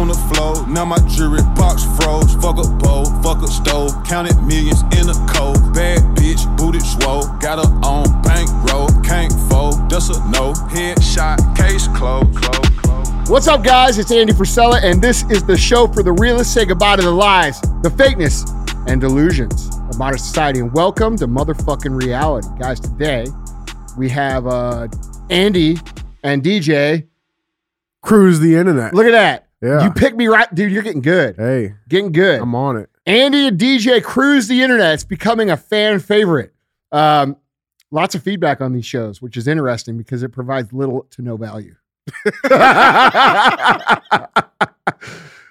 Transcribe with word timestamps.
on 0.00 0.08
the 0.08 0.14
floor. 0.32 0.66
Now 0.66 0.86
my 0.86 0.96
jewelry 1.08 1.42
box 1.54 1.84
froze. 2.00 2.32
Fuck 2.36 2.56
a 2.56 2.66
bowl, 2.80 3.04
fuck 3.20 3.42
a 3.42 3.46
stove. 3.46 3.92
Counted 4.06 4.34
millions 4.42 4.80
in 4.96 5.06
a 5.10 5.14
cold. 5.28 5.74
Bad 5.74 6.00
bitch, 6.16 6.40
booted 6.56 6.80
swole. 6.80 7.28
Got 7.38 7.60
her 7.60 7.70
on 7.86 8.22
bankroll. 8.22 8.88
Can't 9.04 9.32
fold, 9.50 9.90
that's 9.90 10.08
a 10.08 10.18
no. 10.30 10.54
Headshot, 10.72 11.36
case 11.54 11.86
closed. 11.88 12.34
Close, 12.34 12.70
close. 12.80 13.28
What's 13.28 13.46
up, 13.46 13.62
guys? 13.62 13.98
It's 13.98 14.10
Andy 14.10 14.32
Frisella, 14.32 14.82
and 14.82 15.02
this 15.02 15.22
is 15.24 15.44
the 15.44 15.56
show 15.56 15.86
for 15.86 16.02
the 16.02 16.12
realists. 16.12 16.54
Say 16.54 16.64
goodbye 16.64 16.96
to 16.96 17.02
the 17.02 17.10
lies, 17.10 17.60
the 17.60 17.90
fakeness, 17.90 18.48
and 18.88 19.02
delusions 19.02 19.68
of 19.90 19.98
modern 19.98 20.18
society. 20.18 20.60
And 20.60 20.72
welcome 20.72 21.16
to 21.18 21.28
motherfucking 21.28 22.02
reality. 22.02 22.48
Guys, 22.58 22.80
today 22.80 23.26
we 23.98 24.08
have 24.08 24.46
uh, 24.46 24.88
Andy 25.28 25.78
and 26.22 26.42
DJ. 26.42 27.06
Cruise 28.00 28.40
the 28.40 28.56
internet. 28.56 28.94
Look 28.94 29.04
at 29.04 29.12
that. 29.12 29.49
Yeah. 29.62 29.84
You 29.84 29.90
picked 29.92 30.16
me 30.16 30.26
right. 30.28 30.52
Dude, 30.54 30.72
you're 30.72 30.82
getting 30.82 31.02
good. 31.02 31.36
Hey, 31.36 31.74
Getting 31.88 32.12
good. 32.12 32.40
I'm 32.40 32.54
on 32.54 32.76
it. 32.78 32.88
Andy 33.06 33.46
and 33.48 33.58
DJ 33.58 34.02
cruise 34.02 34.48
the 34.48 34.62
internet. 34.62 34.94
It's 34.94 35.04
becoming 35.04 35.50
a 35.50 35.56
fan 35.56 35.98
favorite. 36.00 36.52
Um, 36.92 37.36
lots 37.90 38.14
of 38.14 38.22
feedback 38.22 38.60
on 38.60 38.72
these 38.72 38.86
shows, 38.86 39.20
which 39.20 39.36
is 39.36 39.46
interesting 39.48 39.98
because 39.98 40.22
it 40.22 40.30
provides 40.30 40.72
little 40.72 41.02
to 41.10 41.22
no 41.22 41.36
value. 41.36 41.74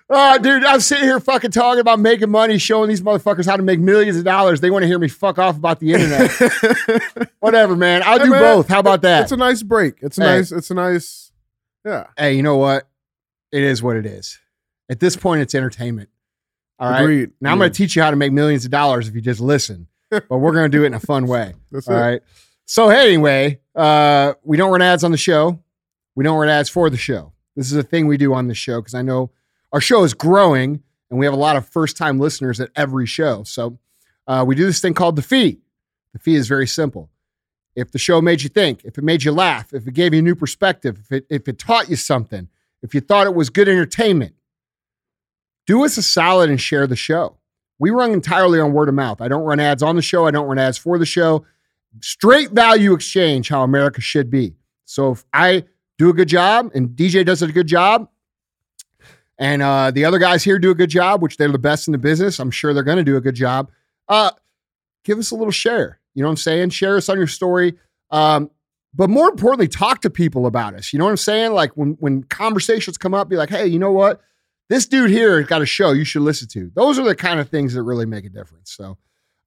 oh, 0.09 0.39
dude, 0.41 0.65
I'm 0.65 0.79
sitting 0.79 1.03
here 1.05 1.19
fucking 1.19 1.51
talking 1.51 1.79
about 1.79 1.99
making 1.99 2.29
money, 2.29 2.57
showing 2.57 2.89
these 2.89 3.01
motherfuckers 3.01 3.45
how 3.45 3.57
to 3.57 3.63
make 3.63 3.79
millions 3.79 4.17
of 4.17 4.23
dollars. 4.23 4.59
They 4.61 4.71
want 4.71 4.83
to 4.83 4.87
hear 4.87 4.99
me 4.99 5.07
fuck 5.07 5.37
off 5.37 5.55
about 5.57 5.79
the 5.79 5.93
internet. 5.93 7.29
Whatever, 7.39 7.75
man. 7.75 8.01
I'll 8.03 8.17
Hey, 8.19 8.25
do 8.25 8.31
man, 8.31 8.41
both. 8.41 8.67
How 8.67 8.79
about 8.79 9.01
that? 9.03 9.23
It's 9.23 9.31
a 9.31 9.37
nice 9.37 9.61
break. 9.63 9.95
It's 10.01 10.17
a 10.17 10.23
Hey. 10.23 10.27
nice. 10.37 10.51
It's 10.51 10.71
a 10.71 10.73
nice. 10.73 11.31
Yeah. 11.85 12.07
hey, 12.17 12.33
you 12.33 12.43
know 12.43 12.57
what? 12.57 12.88
It 13.51 13.63
is 13.63 13.81
what 13.81 13.95
it 13.95 14.05
is. 14.05 14.39
At 14.89 14.99
this 14.99 15.15
point, 15.15 15.41
it's 15.41 15.55
entertainment. 15.55 16.09
All 16.79 16.89
right. 16.89 17.01
Agreed. 17.01 17.31
Now 17.41 17.51
I'm 17.51 17.57
going 17.57 17.71
to 17.71 17.77
teach 17.77 17.95
you 17.95 18.01
how 18.01 18.09
to 18.09 18.15
make 18.15 18.31
millions 18.31 18.65
of 18.65 18.71
dollars 18.71 19.07
if 19.07 19.15
you 19.15 19.21
just 19.21 19.41
listen, 19.41 19.87
but 20.09 20.29
we're 20.29 20.53
going 20.53 20.71
to 20.71 20.77
do 20.77 20.83
it 20.83 20.87
in 20.87 20.93
a 20.93 20.99
fun 20.99 21.27
way. 21.27 21.53
That's 21.71 21.87
All 21.87 21.95
it. 21.95 21.99
right. 21.99 22.21
So 22.65 22.89
hey, 22.89 23.07
anyway, 23.07 23.59
uh, 23.75 24.33
we 24.43 24.55
don't 24.55 24.71
run 24.71 24.81
ads 24.81 25.03
on 25.03 25.11
the 25.11 25.17
show. 25.17 25.59
We 26.15 26.23
don't 26.23 26.37
run 26.39 26.49
ads 26.49 26.69
for 26.69 26.89
the 26.89 26.97
show. 26.97 27.33
This 27.55 27.71
is 27.71 27.77
a 27.77 27.83
thing 27.83 28.07
we 28.07 28.17
do 28.17 28.33
on 28.33 28.47
the 28.47 28.53
show 28.53 28.79
because 28.79 28.93
I 28.93 29.01
know 29.01 29.31
our 29.73 29.81
show 29.81 30.03
is 30.03 30.13
growing 30.13 30.83
and 31.09 31.19
we 31.19 31.25
have 31.25 31.33
a 31.33 31.37
lot 31.37 31.55
of 31.55 31.67
first-time 31.67 32.19
listeners 32.19 32.59
at 32.59 32.69
every 32.75 33.05
show. 33.05 33.43
So 33.43 33.79
uh, 34.27 34.45
we 34.47 34.55
do 34.55 34.65
this 34.65 34.79
thing 34.79 34.93
called 34.93 35.15
the 35.15 35.21
fee. 35.21 35.59
The 36.13 36.19
fee 36.19 36.35
is 36.35 36.47
very 36.47 36.67
simple. 36.67 37.09
If 37.75 37.91
the 37.91 37.97
show 37.97 38.21
made 38.21 38.43
you 38.43 38.49
think, 38.49 38.83
if 38.85 38.97
it 38.97 39.03
made 39.03 39.23
you 39.23 39.31
laugh, 39.31 39.73
if 39.73 39.87
it 39.87 39.93
gave 39.93 40.13
you 40.13 40.19
a 40.19 40.23
new 40.23 40.35
perspective, 40.35 40.99
if 41.03 41.11
it, 41.11 41.25
if 41.29 41.47
it 41.47 41.57
taught 41.59 41.89
you 41.89 41.95
something, 41.95 42.47
if 42.81 42.93
you 42.93 43.01
thought 43.01 43.27
it 43.27 43.35
was 43.35 43.49
good 43.49 43.67
entertainment, 43.67 44.33
do 45.67 45.85
us 45.85 45.97
a 45.97 46.01
solid 46.01 46.49
and 46.49 46.59
share 46.59 46.87
the 46.87 46.95
show. 46.95 47.37
We 47.77 47.91
run 47.91 48.11
entirely 48.11 48.59
on 48.59 48.73
word 48.73 48.89
of 48.89 48.95
mouth. 48.95 49.21
I 49.21 49.27
don't 49.27 49.43
run 49.43 49.59
ads 49.59 49.83
on 49.83 49.95
the 49.95 50.01
show. 50.01 50.27
I 50.27 50.31
don't 50.31 50.47
run 50.47 50.59
ads 50.59 50.77
for 50.77 50.97
the 50.97 51.05
show. 51.05 51.45
Straight 52.01 52.51
value 52.51 52.93
exchange, 52.93 53.49
how 53.49 53.63
America 53.63 54.01
should 54.01 54.29
be. 54.29 54.55
So 54.85 55.11
if 55.11 55.25
I 55.33 55.65
do 55.97 56.09
a 56.09 56.13
good 56.13 56.27
job 56.27 56.71
and 56.73 56.89
DJ 56.89 57.25
does 57.25 57.41
a 57.41 57.51
good 57.51 57.67
job, 57.67 58.09
and 59.37 59.61
uh, 59.61 59.91
the 59.91 60.03
other 60.03 60.19
guys 60.19 60.43
here 60.43 60.59
do 60.59 60.71
a 60.71 60.75
good 60.75 60.89
job, 60.89 61.21
which 61.21 61.37
they're 61.37 61.51
the 61.51 61.57
best 61.57 61.87
in 61.87 61.93
the 61.93 61.97
business, 61.97 62.39
I'm 62.39 62.51
sure 62.51 62.73
they're 62.73 62.83
going 62.83 62.97
to 62.97 63.03
do 63.03 63.15
a 63.15 63.21
good 63.21 63.35
job. 63.35 63.71
Uh, 64.07 64.31
give 65.05 65.17
us 65.17 65.31
a 65.31 65.35
little 65.35 65.51
share. 65.51 65.99
You 66.13 66.23
know 66.23 66.27
what 66.27 66.33
I'm 66.33 66.37
saying? 66.37 66.71
Share 66.71 66.97
us 66.97 67.07
on 67.07 67.17
your 67.17 67.27
story. 67.27 67.77
Um, 68.11 68.51
but 68.93 69.09
more 69.09 69.29
importantly, 69.29 69.67
talk 69.67 70.01
to 70.01 70.09
people 70.09 70.45
about 70.45 70.73
us. 70.73 70.91
You 70.91 70.99
know 70.99 71.05
what 71.05 71.11
I'm 71.11 71.17
saying? 71.17 71.53
Like 71.53 71.71
when 71.77 71.97
when 71.99 72.23
conversations 72.23 72.97
come 72.97 73.13
up, 73.13 73.29
be 73.29 73.35
like, 73.35 73.49
hey, 73.49 73.67
you 73.67 73.79
know 73.79 73.91
what? 73.91 74.21
This 74.69 74.85
dude 74.85 75.09
here 75.09 75.41
got 75.43 75.61
a 75.61 75.65
show 75.65 75.91
you 75.91 76.05
should 76.05 76.21
listen 76.21 76.47
to. 76.49 76.71
Those 76.75 76.99
are 76.99 77.03
the 77.03 77.15
kind 77.15 77.39
of 77.39 77.49
things 77.49 77.73
that 77.73 77.83
really 77.83 78.05
make 78.05 78.25
a 78.25 78.29
difference. 78.29 78.71
So, 78.71 78.97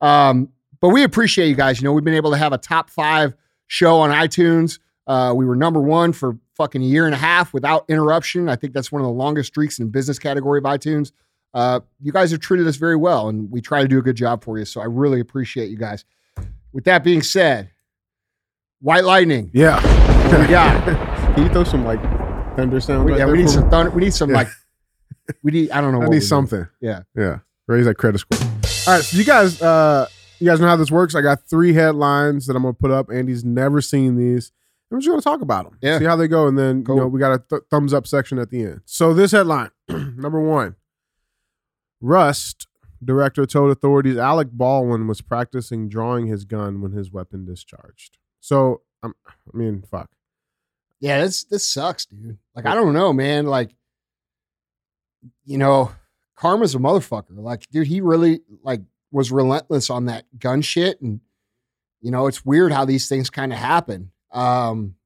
um, 0.00 0.48
but 0.80 0.88
we 0.88 1.04
appreciate 1.04 1.48
you 1.48 1.54
guys. 1.54 1.80
You 1.80 1.84
know, 1.84 1.92
we've 1.92 2.04
been 2.04 2.14
able 2.14 2.32
to 2.32 2.36
have 2.36 2.52
a 2.52 2.58
top 2.58 2.90
five 2.90 3.34
show 3.68 3.98
on 4.00 4.10
iTunes. 4.10 4.78
Uh, 5.06 5.32
we 5.34 5.44
were 5.44 5.56
number 5.56 5.80
one 5.80 6.12
for 6.12 6.38
fucking 6.56 6.82
a 6.82 6.86
year 6.86 7.06
and 7.06 7.14
a 7.14 7.18
half 7.18 7.52
without 7.52 7.84
interruption. 7.88 8.48
I 8.48 8.56
think 8.56 8.72
that's 8.72 8.92
one 8.92 9.00
of 9.00 9.06
the 9.06 9.12
longest 9.12 9.48
streaks 9.48 9.78
in 9.78 9.88
business 9.88 10.18
category 10.18 10.58
of 10.58 10.64
iTunes. 10.64 11.12
Uh, 11.54 11.80
you 12.00 12.12
guys 12.12 12.30
have 12.30 12.40
treated 12.40 12.66
us 12.66 12.76
very 12.76 12.96
well, 12.96 13.28
and 13.28 13.50
we 13.50 13.60
try 13.60 13.82
to 13.82 13.88
do 13.88 13.98
a 13.98 14.02
good 14.02 14.16
job 14.16 14.42
for 14.42 14.58
you. 14.58 14.64
So 14.64 14.80
I 14.80 14.84
really 14.84 15.20
appreciate 15.20 15.70
you 15.70 15.76
guys. 15.76 16.04
With 16.72 16.84
that 16.84 17.04
being 17.04 17.22
said, 17.22 17.70
White 18.82 19.04
Lightning, 19.04 19.50
Yeah. 19.54 19.80
what 20.28 20.40
we 20.40 20.46
got? 20.48 20.84
Can 21.34 21.44
you 21.44 21.48
throw 21.48 21.64
some 21.64 21.84
like 21.84 22.02
thunder? 22.56 22.76
We- 23.04 23.12
right 23.12 23.18
yeah, 23.20 23.26
we 23.26 23.38
need 23.38 23.48
some 23.48 23.70
thunder. 23.70 23.90
We 23.92 24.02
need 24.02 24.12
some 24.12 24.30
Yeah. 24.30 24.36
like 24.36 24.48
we 25.42 25.52
need. 25.52 25.70
I 25.70 25.80
don't 25.80 25.92
know. 25.92 26.02
I 26.02 26.08
we 26.08 26.16
need 26.16 26.22
something. 26.24 26.66
Yeah. 26.80 27.02
Yeah. 27.16 27.38
Raise 27.68 27.84
that 27.86 27.94
credit 27.94 28.18
score. 28.18 28.38
All 28.40 28.98
right. 28.98 29.04
So 29.04 29.16
you 29.16 29.24
guys, 29.24 29.62
uh, 29.62 30.08
you 30.40 30.46
guys 30.48 30.60
know 30.60 30.66
how 30.66 30.74
this 30.76 30.90
works. 30.90 31.14
I 31.14 31.20
got 31.22 31.46
three 31.48 31.72
headlines 31.74 32.46
that 32.46 32.56
I'm 32.56 32.62
gonna 32.62 32.74
put 32.74 32.90
up. 32.90 33.08
Andy's 33.10 33.44
never 33.44 33.80
seen 33.80 34.16
these. 34.16 34.50
And 34.90 34.96
we're 34.96 35.00
just 35.00 35.08
gonna 35.10 35.22
talk 35.22 35.42
about 35.42 35.64
them. 35.64 35.78
Yeah. 35.80 35.98
See 36.00 36.04
how 36.04 36.16
they 36.16 36.26
go, 36.28 36.48
and 36.48 36.58
then 36.58 36.82
Cool. 36.82 36.96
you 36.96 37.00
know 37.02 37.06
we 37.06 37.20
got 37.20 37.32
a 37.32 37.38
th- 37.48 37.62
thumbs 37.70 37.94
up 37.94 38.06
section 38.06 38.38
at 38.38 38.50
the 38.50 38.64
end. 38.64 38.80
So 38.84 39.14
this 39.14 39.30
headline, 39.30 39.70
number 39.88 40.40
one, 40.40 40.74
Rust 42.00 42.66
director 43.02 43.46
told 43.46 43.70
authorities 43.70 44.16
Alec 44.16 44.48
Baldwin 44.52 45.06
was 45.06 45.20
practicing 45.20 45.88
drawing 45.88 46.26
his 46.26 46.44
gun 46.44 46.80
when 46.80 46.92
his 46.92 47.12
weapon 47.12 47.44
discharged. 47.44 48.18
So 48.42 48.82
um, 49.04 49.14
I 49.26 49.56
mean, 49.56 49.82
fuck. 49.88 50.10
Yeah, 51.00 51.22
this 51.22 51.44
this 51.44 51.66
sucks, 51.66 52.06
dude. 52.06 52.38
Like 52.54 52.66
I 52.66 52.74
don't 52.74 52.92
know, 52.92 53.12
man. 53.12 53.46
Like, 53.46 53.74
you 55.44 55.58
know, 55.58 55.92
karma's 56.36 56.74
a 56.74 56.78
motherfucker. 56.78 57.38
Like, 57.38 57.68
dude, 57.70 57.86
he 57.86 58.00
really 58.00 58.40
like 58.62 58.82
was 59.12 59.30
relentless 59.32 59.90
on 59.90 60.06
that 60.06 60.24
gun 60.38 60.60
shit, 60.60 61.00
and 61.00 61.20
you 62.00 62.10
know, 62.10 62.26
it's 62.26 62.44
weird 62.44 62.72
how 62.72 62.84
these 62.84 63.08
things 63.08 63.30
kind 63.30 63.52
of 63.52 63.58
happen. 63.58 64.10
Um, 64.32 64.96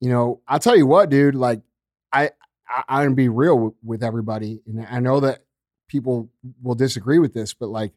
you 0.00 0.10
know, 0.10 0.40
I'll 0.48 0.58
tell 0.58 0.76
you 0.76 0.86
what, 0.86 1.08
dude. 1.08 1.36
Like, 1.36 1.60
I, 2.12 2.30
I 2.68 2.82
I'm 2.88 3.04
gonna 3.04 3.14
be 3.14 3.28
real 3.28 3.58
with, 3.58 3.74
with 3.84 4.02
everybody, 4.02 4.60
and 4.66 4.86
I 4.90 4.98
know 4.98 5.20
that 5.20 5.44
people 5.86 6.30
will 6.62 6.74
disagree 6.74 7.20
with 7.20 7.32
this, 7.32 7.54
but 7.54 7.68
like 7.68 7.92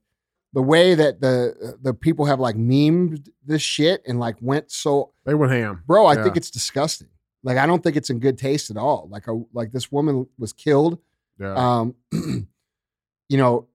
the 0.54 0.62
way 0.62 0.94
that 0.96 1.20
the 1.20 1.78
the 1.82 1.94
people 1.94 2.26
have 2.26 2.40
like 2.40 2.56
memed 2.56 3.28
this 3.46 3.62
shit 3.62 4.02
and 4.08 4.20
like 4.20 4.36
went 4.40 4.72
so 4.72 5.12
They 5.26 5.34
went 5.34 5.52
ham. 5.52 5.84
bro 5.86 6.06
i 6.06 6.14
Yeah. 6.16 6.24
think 6.24 6.38
it's 6.38 6.52
disgusting. 6.52 7.10
Like 7.44 7.58
i 7.58 7.66
don't 7.66 7.82
think 7.84 7.96
it's 7.96 8.10
in 8.10 8.20
good 8.20 8.38
taste 8.38 8.70
at 8.72 8.78
all. 8.78 9.08
Like 9.12 9.28
a, 9.28 9.42
like 9.54 9.72
this 9.72 9.92
woman 9.92 10.28
was 10.38 10.54
killed. 10.54 11.00
Yeah. 11.40 11.54
um 11.56 11.96
you 12.12 13.38
know 13.38 13.68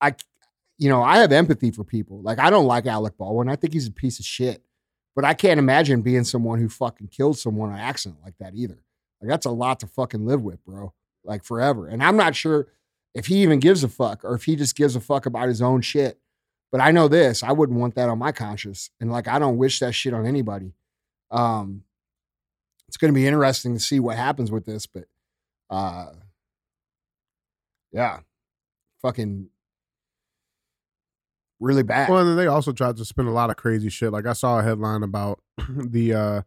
i 0.00 0.14
you 0.78 0.88
know 0.88 1.02
i 1.02 1.18
have 1.18 1.32
empathy 1.32 1.70
for 1.70 1.84
people. 1.84 2.22
Like 2.22 2.38
i 2.38 2.50
don't 2.50 2.66
like 2.66 2.86
alec 2.86 3.16
baldwin. 3.18 3.48
I 3.48 3.56
think 3.56 3.72
he's 3.72 3.88
a 3.88 3.92
piece 3.92 4.18
of 4.18 4.24
shit. 4.24 4.62
But 5.16 5.24
i 5.24 5.34
can't 5.34 5.58
imagine 5.58 6.02
being 6.02 6.24
someone 6.24 6.58
who 6.60 6.68
fucking 6.68 7.08
killed 7.08 7.38
someone 7.38 7.70
on 7.70 7.78
accident 7.78 8.20
like 8.24 8.38
that 8.38 8.54
either. 8.54 8.78
Like 9.20 9.28
that's 9.30 9.46
a 9.46 9.50
lot 9.50 9.80
to 9.80 9.86
fucking 9.86 10.24
live 10.26 10.42
with 10.42 10.64
bro. 10.64 10.92
Like 11.24 11.44
forever. 11.44 11.88
And 11.88 12.02
i'm 12.02 12.16
not 12.16 12.34
sure 12.36 12.68
if 13.14 13.26
he 13.26 13.42
even 13.42 13.60
gives 13.60 13.84
a 13.84 13.88
fuck 13.88 14.24
or 14.24 14.34
if 14.34 14.44
he 14.44 14.56
just 14.56 14.76
gives 14.76 14.96
a 14.96 15.00
fuck 15.00 15.26
about 15.26 15.48
his 15.48 15.62
own 15.62 15.80
shit 15.80 16.18
but 16.72 16.80
i 16.80 16.90
know 16.90 17.08
this 17.08 17.42
i 17.42 17.52
wouldn't 17.52 17.78
want 17.78 17.94
that 17.94 18.08
on 18.08 18.18
my 18.18 18.32
conscience 18.32 18.90
and 19.00 19.10
like 19.10 19.28
i 19.28 19.38
don't 19.38 19.58
wish 19.58 19.80
that 19.80 19.92
shit 19.92 20.14
on 20.14 20.26
anybody 20.26 20.74
um, 21.30 21.82
it's 22.88 22.96
going 22.96 23.12
to 23.12 23.14
be 23.14 23.26
interesting 23.26 23.74
to 23.74 23.80
see 23.80 23.98
what 23.98 24.16
happens 24.16 24.52
with 24.52 24.64
this, 24.64 24.86
but 24.86 25.04
uh, 25.68 26.12
yeah, 27.92 28.20
fucking 29.02 29.48
really 31.58 31.82
bad. 31.82 32.08
Well, 32.08 32.28
and 32.28 32.38
they 32.38 32.46
also 32.46 32.72
tried 32.72 32.96
to 32.98 33.04
spin 33.04 33.26
a 33.26 33.32
lot 33.32 33.50
of 33.50 33.56
crazy 33.56 33.88
shit. 33.88 34.12
Like 34.12 34.26
I 34.26 34.32
saw 34.32 34.60
a 34.60 34.62
headline 34.62 35.02
about 35.02 35.40
the 35.68 36.14
uh 36.14 36.42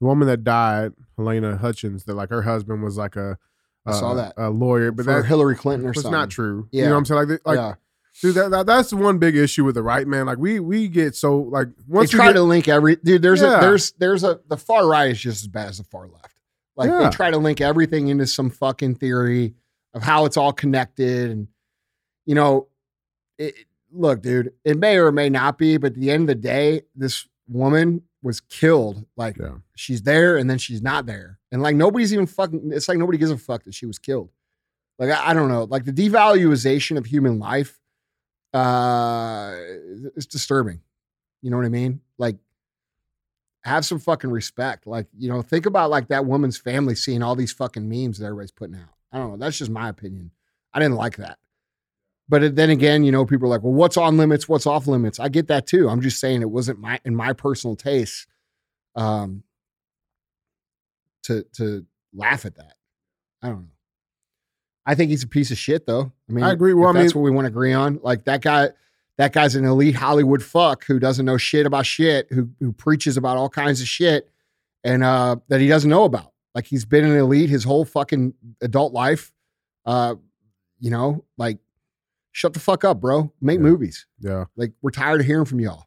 the 0.00 0.06
woman 0.06 0.26
that 0.28 0.42
died, 0.42 0.92
Helena 1.18 1.58
Hutchins, 1.58 2.04
that 2.04 2.14
like 2.14 2.30
her 2.30 2.42
husband 2.42 2.82
was 2.82 2.96
like 2.96 3.16
a 3.16 3.36
I 3.90 3.98
saw 4.00 4.12
uh, 4.12 4.14
that. 4.14 4.34
a 4.36 4.50
lawyer, 4.50 4.92
but 4.92 5.06
that 5.06 5.24
Hillary 5.24 5.56
Clinton 5.56 5.88
or 5.88 5.94
something. 5.94 6.12
not 6.12 6.30
true. 6.30 6.68
Yeah. 6.70 6.82
You 6.82 6.88
know 6.88 6.94
what 6.94 6.98
I'm 6.98 7.04
saying? 7.06 7.18
Like, 7.18 7.28
they- 7.28 7.50
like 7.50 7.56
yeah. 7.56 7.74
dude, 8.22 8.34
that, 8.36 8.50
that 8.50 8.66
that's 8.66 8.92
one 8.92 9.18
big 9.18 9.36
issue 9.36 9.64
with 9.64 9.74
the 9.74 9.82
right 9.82 10.06
man. 10.06 10.26
Like 10.26 10.38
we 10.38 10.60
we 10.60 10.88
get 10.88 11.14
so 11.14 11.38
like 11.38 11.68
They 11.68 11.82
once 11.88 12.12
you 12.12 12.18
try 12.18 12.28
get, 12.28 12.34
to 12.34 12.42
link 12.42 12.68
every 12.68 12.96
dude. 12.96 13.22
There's 13.22 13.40
Yeah. 13.42 13.58
a 13.58 13.60
there's 13.60 13.92
there's 13.92 14.24
a 14.24 14.40
the 14.48 14.56
far 14.56 14.86
right 14.88 15.10
is 15.10 15.20
just 15.20 15.42
as 15.42 15.48
bad 15.48 15.68
as 15.68 15.78
the 15.78 15.84
far 15.84 16.06
left. 16.06 16.34
Like 16.76 16.88
Yeah. 16.90 17.04
they 17.04 17.10
try 17.10 17.30
to 17.30 17.38
link 17.38 17.60
everything 17.60 18.08
into 18.08 18.26
some 18.26 18.50
fucking 18.50 18.96
theory 18.96 19.54
of 19.94 20.02
how 20.02 20.24
it's 20.24 20.36
all 20.36 20.52
connected, 20.52 21.30
and 21.30 21.48
you 22.26 22.34
know, 22.34 22.68
it, 23.38 23.54
look, 23.92 24.22
dude, 24.22 24.52
it 24.64 24.78
may 24.78 24.96
or 24.98 25.10
may 25.10 25.28
not 25.28 25.58
be, 25.58 25.76
but 25.78 25.92
at 25.92 25.98
the 25.98 26.10
end 26.10 26.22
of 26.22 26.26
the 26.28 26.34
day, 26.36 26.82
this 26.94 27.26
woman 27.48 28.02
was 28.22 28.40
killed. 28.40 29.04
Like 29.16 29.36
Yeah. 29.38 29.56
she's 29.76 30.02
there 30.02 30.36
and 30.36 30.48
then 30.48 30.58
she's 30.58 30.82
not 30.82 31.06
there. 31.06 31.38
And 31.52 31.62
like 31.62 31.76
nobody's 31.76 32.12
even 32.12 32.26
fucking 32.26 32.70
it's 32.72 32.88
like 32.88 32.98
nobody 32.98 33.18
gives 33.18 33.30
a 33.30 33.38
fuck 33.38 33.64
that 33.64 33.74
she 33.74 33.86
was 33.86 33.98
killed. 33.98 34.30
Like 34.98 35.10
I, 35.10 35.30
I 35.30 35.34
don't 35.34 35.48
know. 35.48 35.64
Like 35.64 35.84
the 35.84 35.92
devaluation 35.92 36.96
of 36.98 37.06
human 37.06 37.38
life 37.38 37.78
uh 38.52 39.54
it's 40.16 40.26
disturbing. 40.26 40.80
You 41.42 41.50
know 41.50 41.56
what 41.56 41.66
I 41.66 41.70
mean? 41.70 42.00
Like 42.18 42.36
have 43.64 43.84
some 43.84 43.98
fucking 43.98 44.30
respect. 44.30 44.86
Like, 44.86 45.06
you 45.16 45.28
know, 45.28 45.42
think 45.42 45.66
about 45.66 45.90
like 45.90 46.08
that 46.08 46.24
woman's 46.26 46.56
family 46.58 46.94
seeing 46.94 47.22
all 47.22 47.34
these 47.36 47.52
fucking 47.52 47.88
memes 47.88 48.18
that 48.18 48.26
everybody's 48.26 48.50
putting 48.52 48.76
out. 48.76 48.88
I 49.12 49.18
don't 49.18 49.30
know. 49.32 49.36
That's 49.36 49.58
just 49.58 49.70
my 49.70 49.88
opinion. 49.88 50.30
I 50.72 50.78
didn't 50.78 50.94
like 50.96 51.16
that. 51.16 51.38
But 52.30 52.54
then 52.54 52.70
again, 52.70 53.02
you 53.02 53.10
know, 53.10 53.26
people 53.26 53.46
are 53.46 53.50
like, 53.50 53.64
well, 53.64 53.72
what's 53.72 53.96
on 53.96 54.16
limits? 54.16 54.48
What's 54.48 54.64
off 54.64 54.86
limits? 54.86 55.18
I 55.18 55.28
get 55.28 55.48
that 55.48 55.66
too. 55.66 55.88
I'm 55.88 56.00
just 56.00 56.20
saying 56.20 56.42
it 56.42 56.50
wasn't 56.50 56.78
my 56.78 57.00
in 57.04 57.16
my 57.16 57.32
personal 57.32 57.74
taste 57.74 58.28
um 58.94 59.42
to 61.24 61.44
to 61.54 61.84
laugh 62.14 62.46
at 62.46 62.54
that. 62.54 62.74
I 63.42 63.48
don't 63.48 63.62
know. 63.62 63.74
I 64.86 64.94
think 64.94 65.10
he's 65.10 65.24
a 65.24 65.28
piece 65.28 65.50
of 65.50 65.58
shit 65.58 65.86
though. 65.86 66.12
I 66.28 66.32
mean, 66.32 66.44
I 66.44 66.52
agree. 66.52 66.72
Well, 66.72 66.96
I 66.96 67.02
that's 67.02 67.16
what 67.16 67.22
we 67.22 67.32
want 67.32 67.46
to 67.46 67.50
agree 67.50 67.72
on. 67.72 67.98
Like 68.00 68.24
that 68.24 68.42
guy, 68.42 68.70
that 69.18 69.32
guy's 69.32 69.56
an 69.56 69.64
elite 69.64 69.96
Hollywood 69.96 70.42
fuck 70.42 70.84
who 70.84 71.00
doesn't 71.00 71.26
know 71.26 71.36
shit 71.36 71.66
about 71.66 71.84
shit, 71.84 72.28
who 72.30 72.50
who 72.60 72.72
preaches 72.72 73.16
about 73.16 73.38
all 73.38 73.48
kinds 73.48 73.80
of 73.80 73.88
shit 73.88 74.30
and 74.84 75.02
uh 75.02 75.36
that 75.48 75.60
he 75.60 75.66
doesn't 75.66 75.90
know 75.90 76.04
about. 76.04 76.32
Like 76.54 76.66
he's 76.66 76.84
been 76.84 77.04
an 77.04 77.16
elite 77.16 77.50
his 77.50 77.64
whole 77.64 77.84
fucking 77.84 78.34
adult 78.60 78.92
life. 78.92 79.32
Uh, 79.84 80.14
you 80.78 80.90
know, 80.90 81.24
like 81.36 81.58
shut 82.32 82.52
the 82.54 82.60
fuck 82.60 82.84
up, 82.84 83.00
bro. 83.00 83.32
Make 83.40 83.58
Yeah. 83.58 83.62
movies. 83.64 84.06
Yeah. 84.20 84.44
Like 84.56 84.72
we're 84.82 84.90
tired 84.90 85.20
of 85.20 85.26
hearing 85.26 85.44
from 85.44 85.60
y'all. 85.60 85.86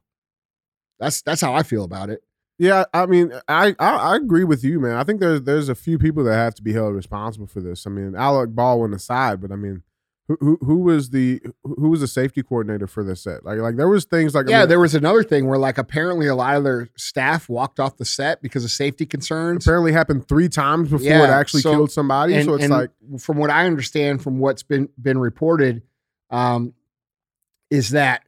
That's 1.00 1.22
that's 1.22 1.42
how 1.42 1.54
I 1.54 1.64
feel 1.64 1.84
about 1.84 2.10
it. 2.10 2.22
Yeah, 2.60 2.86
I 2.94 3.08
mean, 3.08 3.34
I, 3.48 3.76
I 3.80 3.96
I 3.96 4.16
agree 4.16 4.44
with 4.44 4.64
you, 4.64 4.80
man. 4.80 4.96
I 4.96 5.04
think 5.04 5.20
there's 5.20 5.42
there's 5.42 5.70
a 5.70 5.76
few 5.76 5.98
people 5.98 6.24
that 6.26 6.36
have 6.36 6.56
to 6.56 6.62
be 6.62 6.74
held 6.74 6.94
responsible 6.94 7.48
for 7.48 7.62
this. 7.62 7.86
I 7.88 7.90
mean, 7.90 8.16
Alec 8.16 8.52
Baldwin 8.54 8.94
aside, 8.94 9.42
but 9.42 9.52
I 9.52 9.56
mean, 9.56 9.82
who 10.28 10.38
who, 10.40 10.58
who 10.62 10.78
was 10.78 11.10
the 11.10 11.42
who 11.64 11.90
was 11.90 12.00
the 12.02 12.08
safety 12.08 12.44
coordinator 12.44 12.86
for 12.88 13.04
this 13.04 13.24
set? 13.24 13.44
Like 13.44 13.58
like 13.58 13.76
there 13.76 13.90
was 13.90 14.06
things 14.06 14.36
like 14.36 14.48
I 14.48 14.52
yeah, 14.52 14.60
mean, 14.60 14.70
there 14.70 14.80
was 14.80 14.94
another 14.94 15.24
thing 15.24 15.48
where 15.48 15.58
like 15.58 15.80
apparently 15.80 16.28
a 16.28 16.36
lot 16.36 16.56
of 16.56 16.64
their 16.64 16.90
staff 16.96 17.50
walked 17.50 17.80
off 17.80 17.98
the 17.98 18.06
set 18.06 18.42
because 18.42 18.64
of 18.64 18.72
safety 18.72 19.08
concerns. 19.08 19.66
apparently 19.66 19.92
happened 19.92 20.28
three 20.30 20.48
times 20.48 20.90
before 20.90 21.08
it 21.26 21.30
actually 21.32 21.62
so- 21.64 21.72
killed 21.72 21.92
somebody. 21.92 22.36
and, 22.36 22.46
so 22.46 22.54
it's 22.54 22.70
like 22.70 22.92
from 23.20 23.38
what 23.38 23.50
I 23.50 23.66
understand 23.66 24.22
from 24.22 24.38
what's 24.40 24.62
been 24.64 24.88
been 25.02 25.18
reported, 25.18 25.82
um, 26.34 26.74
is 27.70 27.92
that 27.92 28.24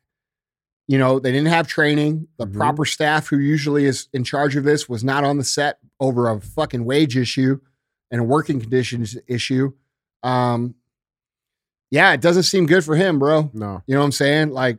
you 0.87 0.97
know 0.97 1.19
they 1.19 1.31
didn't 1.31 1.47
have 1.49 1.67
training. 1.67 2.27
The 2.37 2.45
Mhm. 2.47 2.53
proper 2.55 2.85
staff 2.85 3.27
who 3.27 3.39
usually 3.39 3.85
is 3.85 4.07
in 4.13 4.23
charge 4.23 4.55
of 4.55 4.63
this 4.63 4.87
was 4.87 5.03
not 5.03 5.23
on 5.23 5.37
the 5.37 5.43
set 5.43 5.79
over 5.99 6.29
a 6.29 6.39
fucking 6.39 6.85
wage 6.85 7.17
issue 7.17 7.59
and 8.11 8.21
a 8.21 8.23
working 8.23 8.59
conditions 8.61 9.17
issue. 9.27 9.73
Um, 10.23 10.75
yeah, 11.91 12.13
it 12.13 12.21
doesn't 12.21 12.43
seem 12.43 12.65
good 12.67 12.83
for 12.83 12.95
him, 12.95 13.17
bro. 13.19 13.49
no, 13.53 13.81
You 13.87 13.95
know 13.95 14.01
what 14.01 14.05
I'm 14.05 14.11
saying? 14.11 14.49
Like, 14.51 14.77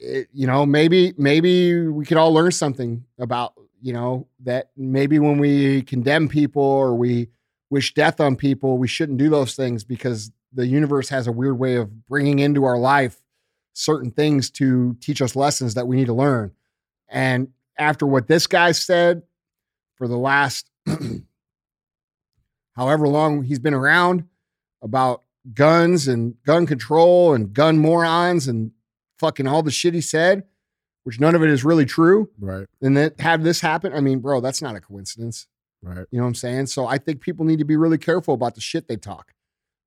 it, 0.00 0.28
you 0.32 0.46
know, 0.46 0.64
maybe 0.64 1.12
maybe 1.18 1.86
we 1.86 2.04
could 2.06 2.16
all 2.16 2.32
learn 2.32 2.52
something 2.52 3.04
about 3.18 3.54
you 3.82 3.92
know 3.92 4.26
that 4.40 4.70
maybe 4.76 5.18
when 5.18 5.38
we 5.38 5.82
condemn 5.82 6.28
people 6.28 6.62
or 6.62 6.94
we 6.94 7.28
wish 7.70 7.92
death 7.94 8.20
on 8.20 8.34
people, 8.36 8.78
we 8.78 8.88
shouldn't 8.88 9.18
do 9.18 9.28
those 9.28 9.54
things 9.54 9.84
because 9.84 10.30
the 10.52 10.66
universe 10.66 11.08
has 11.08 11.26
a 11.26 11.32
weird 11.32 11.58
way 11.58 11.76
of 11.76 12.06
bringing 12.06 12.38
into 12.38 12.64
our 12.64 12.78
life 12.78 13.20
certain 13.72 14.10
things 14.10 14.50
to 14.50 14.96
teach 15.00 15.22
us 15.22 15.36
lessons 15.36 15.74
that 15.74 15.86
we 15.86 15.96
need 15.96 16.06
to 16.06 16.14
learn. 16.14 16.52
And 17.08 17.48
after 17.78 18.06
what 18.06 18.26
this 18.26 18.46
guy 18.46 18.72
said 18.72 19.22
for 19.96 20.08
the 20.08 20.16
last 20.16 20.70
however 22.76 23.08
long 23.08 23.42
he's 23.44 23.58
been 23.58 23.74
around 23.74 24.24
about 24.82 25.22
guns 25.54 26.08
and 26.08 26.34
gun 26.44 26.66
control 26.66 27.34
and 27.34 27.52
gun 27.52 27.78
morons 27.78 28.48
and 28.48 28.72
fucking 29.18 29.46
all 29.46 29.62
the 29.62 29.70
shit 29.70 29.94
he 29.94 30.00
said, 30.00 30.44
which 31.04 31.20
none 31.20 31.34
of 31.34 31.42
it 31.42 31.50
is 31.50 31.64
really 31.64 31.86
true, 31.86 32.30
right, 32.38 32.66
and 32.82 32.96
that 32.96 33.18
have 33.20 33.42
this 33.42 33.60
happen. 33.60 33.92
I 33.92 34.00
mean, 34.00 34.20
bro, 34.20 34.40
that's 34.40 34.60
not 34.62 34.76
a 34.76 34.80
coincidence. 34.80 35.46
right, 35.82 36.06
You 36.10 36.18
know 36.18 36.24
what 36.24 36.28
I'm 36.28 36.34
saying? 36.34 36.66
So 36.66 36.86
I 36.86 36.98
think 36.98 37.20
people 37.20 37.44
need 37.44 37.58
to 37.60 37.64
be 37.64 37.76
really 37.76 37.98
careful 37.98 38.34
about 38.34 38.54
the 38.54 38.60
shit 38.60 38.88
they 38.88 38.96
talk. 38.96 39.32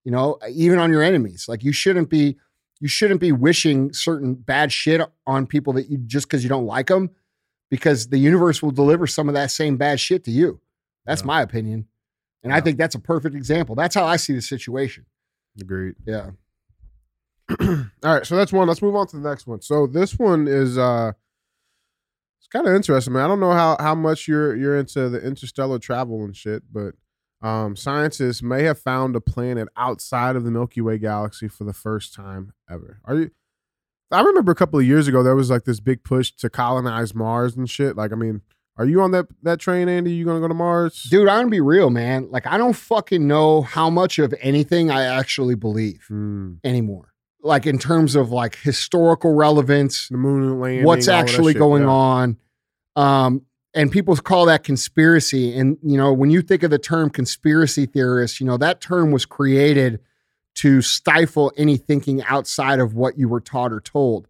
You 0.04 0.12
know, 0.12 0.38
even 0.52 0.80
on 0.80 0.92
your 0.92 1.04
enemies. 1.04 1.46
Like 1.48 1.64
you 1.64 1.72
shouldn't 1.72 2.10
be 2.10 2.38
you 2.80 2.88
shouldn't 2.88 3.22
be 3.22 3.32
wishing 3.32 3.94
certain 3.94 4.34
bad 4.34 4.72
shit 4.72 5.02
on 5.28 5.46
people 5.46 5.74
that 5.74 5.90
you 5.90 5.98
just 6.00 6.28
because 6.28 6.42
you 6.44 6.50
don't 6.50 6.66
like 6.66 6.88
them 6.88 7.12
because 7.70 8.08
the 8.08 8.18
universe 8.18 8.64
will 8.64 8.72
deliver 8.72 9.06
some 9.06 9.28
of 9.30 9.36
that 9.36 9.52
same 9.52 9.78
bad 9.78 10.00
shit 10.00 10.24
to 10.24 10.32
you. 10.32 10.60
That's 11.06 11.22
Yeah. 11.22 11.28
my 11.28 11.42
opinion. 11.42 11.88
And 12.44 12.52
I 12.52 12.60
think 12.60 12.78
that's 12.80 12.96
a 12.96 13.00
perfect 13.00 13.36
example. 13.36 13.76
That's 13.76 13.94
how 13.94 14.06
I 14.06 14.16
see 14.16 14.34
the 14.34 14.42
situation. 14.42 15.06
agreed. 15.60 15.96
Yeah. 16.08 16.32
All 17.60 17.76
right, 18.04 18.26
so 18.26 18.36
that's 18.36 18.52
one. 18.54 18.68
Let's 18.68 18.82
move 18.82 18.96
on 18.96 19.06
to 19.08 19.18
the 19.18 19.28
next 19.30 19.46
one. 19.46 19.62
So 19.62 19.86
this 19.86 20.18
one 20.18 20.48
is 20.48 20.78
uh 20.78 21.12
it's 22.40 22.48
kind 22.48 22.68
of 22.68 22.74
interesting, 22.74 23.14
man. 23.14 23.24
I 23.26 23.28
don't 23.28 23.40
know 23.40 23.52
how 23.52 23.78
how 23.80 23.94
much 23.94 24.28
you're 24.28 24.56
you're 24.56 24.78
into 24.80 25.10
the 25.10 25.22
interstellar 25.22 25.78
travel 25.78 26.24
and 26.24 26.36
shit, 26.36 26.64
but 26.72 26.96
um 27.42 27.76
scientists 27.76 28.42
may 28.44 28.64
have 28.64 28.78
found 28.80 29.16
a 29.16 29.22
planet 29.22 29.68
outside 29.76 30.36
of 30.36 30.44
the 30.44 30.52
Milky 30.52 30.82
Way 30.82 30.98
galaxy 30.98 31.48
for 31.48 31.64
the 31.64 31.74
first 31.74 32.14
time 32.14 32.54
ever. 32.70 33.00
Are 33.06 33.16
you 33.16 33.32
I 34.12 34.22
remember 34.22 34.52
a 34.52 34.56
couple 34.56 34.78
of 34.80 34.86
years 34.86 35.08
ago 35.08 35.24
there 35.24 35.36
was 35.36 35.50
like 35.50 35.64
this 35.64 35.80
big 35.80 36.04
push 36.04 36.32
to 36.34 36.50
colonize 36.50 37.16
Mars 37.16 37.56
and 37.56 37.70
shit. 37.70 37.96
Like, 37.96 38.12
I 38.12 38.16
mean, 38.16 38.42
are 38.78 38.86
you 38.86 39.02
on 39.02 39.12
that 39.12 39.28
that 39.44 39.60
train, 39.60 39.88
Andy? 39.88 40.12
You 40.12 40.26
gonna 40.26 40.40
go 40.40 40.48
to 40.48 40.54
Mars? 40.54 41.04
Dude, 41.10 41.28
I'm 41.28 41.42
gonna 41.44 41.50
be 41.50 41.62
real, 41.62 41.90
man. 41.90 42.30
Like 42.30 42.46
I 42.48 42.58
don't 42.58 42.74
fucking 42.74 43.26
know 43.26 43.62
how 43.62 43.90
much 43.90 44.20
of 44.20 44.34
anything 44.42 44.92
I 44.92 45.04
actually 45.04 45.56
believe 45.56 46.04
Hmm. 46.08 46.56
anymore. 46.64 47.14
Like 47.42 47.66
in 47.66 47.80
terms 47.80 48.16
of 48.16 48.32
like 48.32 48.56
historical 48.58 49.34
relevance, 49.34 50.10
the 50.10 50.18
moon 50.18 50.60
landing. 50.60 50.86
what's 50.86 51.08
all 51.08 51.16
of 51.16 51.26
that 51.26 51.30
actually 51.30 51.54
shit, 51.54 51.60
going 51.60 51.84
yeah. 51.84 51.90
on. 51.90 52.38
Um, 52.96 53.46
and 53.74 53.92
people 53.92 54.16
call 54.18 54.46
that 54.46 54.64
conspiracy. 54.64 55.58
And 55.58 55.78
you 55.82 55.98
know, 55.98 56.12
when 56.12 56.30
you 56.30 56.42
think 56.42 56.64
of 56.64 56.72
the 56.72 56.80
term 56.80 57.10
conspiracy 57.10 57.86
theorist, 57.86 58.40
you 58.40 58.46
know 58.46 58.58
that 58.58 58.82
term 58.82 59.12
was 59.12 59.26
created 59.26 60.00
to 60.56 60.82
stifle 60.82 61.52
any 61.56 61.78
thinking 61.78 62.22
outside 62.24 62.80
of 62.80 62.94
what 62.94 63.18
you 63.18 63.30
were 63.30 63.40
taught 63.40 63.72
or 63.72 63.80
told. 63.80 64.28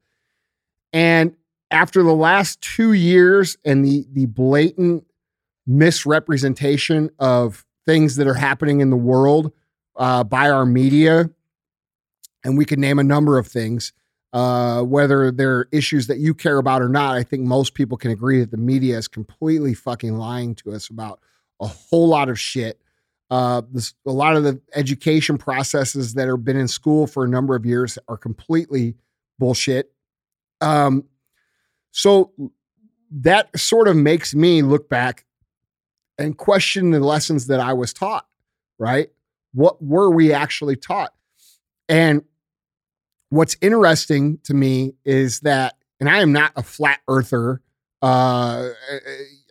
And 0.93 1.35
after 1.71 2.03
the 2.03 2.13
last 2.13 2.61
two 2.61 2.93
years 2.93 3.57
and 3.65 3.83
the 3.83 4.05
the 4.11 4.25
blatant 4.27 5.05
misrepresentation 5.65 7.09
of 7.19 7.65
things 7.85 8.15
that 8.17 8.27
are 8.27 8.33
happening 8.35 8.81
in 8.81 8.89
the 8.89 8.95
world 8.95 9.51
uh, 9.95 10.23
by 10.23 10.49
our 10.49 10.65
media, 10.65 11.29
and 12.43 12.57
we 12.57 12.65
can 12.65 12.79
name 12.79 12.99
a 12.99 13.03
number 13.03 13.37
of 13.37 13.47
things, 13.47 13.93
uh, 14.33 14.81
whether 14.81 15.31
they're 15.31 15.67
issues 15.71 16.07
that 16.07 16.19
you 16.19 16.33
care 16.33 16.57
about 16.57 16.81
or 16.81 16.89
not. 16.89 17.15
I 17.15 17.23
think 17.23 17.43
most 17.43 17.73
people 17.73 17.97
can 17.97 18.11
agree 18.11 18.39
that 18.39 18.51
the 18.51 18.57
media 18.57 18.97
is 18.97 19.07
completely 19.07 19.73
fucking 19.73 20.17
lying 20.17 20.55
to 20.55 20.71
us 20.71 20.89
about 20.89 21.19
a 21.59 21.67
whole 21.67 22.07
lot 22.07 22.29
of 22.29 22.39
shit. 22.39 22.81
Uh, 23.29 23.61
this, 23.71 23.93
a 24.05 24.11
lot 24.11 24.35
of 24.35 24.43
the 24.43 24.59
education 24.75 25.37
processes 25.37 26.13
that 26.15 26.27
have 26.27 26.43
been 26.43 26.57
in 26.57 26.67
school 26.67 27.07
for 27.07 27.23
a 27.23 27.27
number 27.29 27.55
of 27.55 27.65
years 27.65 27.97
are 28.07 28.17
completely 28.17 28.95
bullshit. 29.39 29.91
Um, 30.59 31.05
so 31.91 32.31
that 33.11 33.57
sort 33.57 33.87
of 33.87 33.95
makes 33.95 34.33
me 34.33 34.61
look 34.61 34.89
back 34.89 35.25
and 36.17 36.37
question 36.37 36.91
the 36.91 36.99
lessons 36.99 37.47
that 37.47 37.59
I 37.59 37.73
was 37.73 37.93
taught, 37.93 38.25
right? 38.77 39.09
What 39.53 39.81
were 39.81 40.09
we 40.09 40.33
actually 40.33 40.75
taught? 40.75 41.13
And 41.89 42.23
what's 43.31 43.57
interesting 43.61 44.37
to 44.43 44.53
me 44.53 44.93
is 45.05 45.39
that, 45.39 45.75
and 45.99 46.09
I 46.09 46.21
am 46.21 46.31
not 46.31 46.51
a 46.55 46.61
flat 46.61 46.99
earther, 47.07 47.61
uh, 48.01 48.69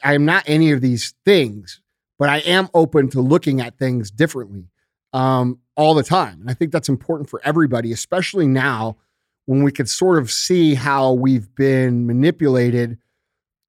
I 0.05 0.15
am 0.15 0.25
not 0.25 0.45
any 0.47 0.71
of 0.71 0.81
these 0.81 1.15
things, 1.25 1.81
but 2.19 2.29
I 2.29 2.39
am 2.39 2.69
open 2.75 3.09
to 3.11 3.21
looking 3.21 3.61
at 3.61 3.79
things 3.79 4.11
differently 4.11 4.69
um, 5.13 5.59
all 5.77 5.95
the 5.95 6.03
time. 6.03 6.43
And 6.43 6.51
I 6.51 6.55
think 6.55 6.73
that's 6.73 6.89
important 6.89 7.31
for 7.31 7.41
everybody, 7.43 7.91
especially 7.91 8.47
now 8.47 8.99
when 9.47 9.63
we 9.63 9.73
could 9.73 9.89
sort 9.89 10.19
of 10.19 10.31
see 10.31 10.75
how 10.75 11.13
we've 11.15 11.53
been 11.55 12.07
manipulated 12.07 12.99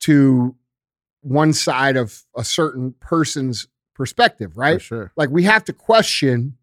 to 0.01 0.55
one 1.21 1.53
side 1.53 1.95
of 1.95 2.23
a 2.35 2.43
certain 2.43 2.95
person's 2.99 3.67
perspective, 3.95 4.55
For 4.55 4.59
right? 4.59 4.81
sure. 4.81 5.13
Like 5.15 5.29
we 5.29 5.43
have 5.43 5.63
to 5.65 5.73
question 5.73 6.57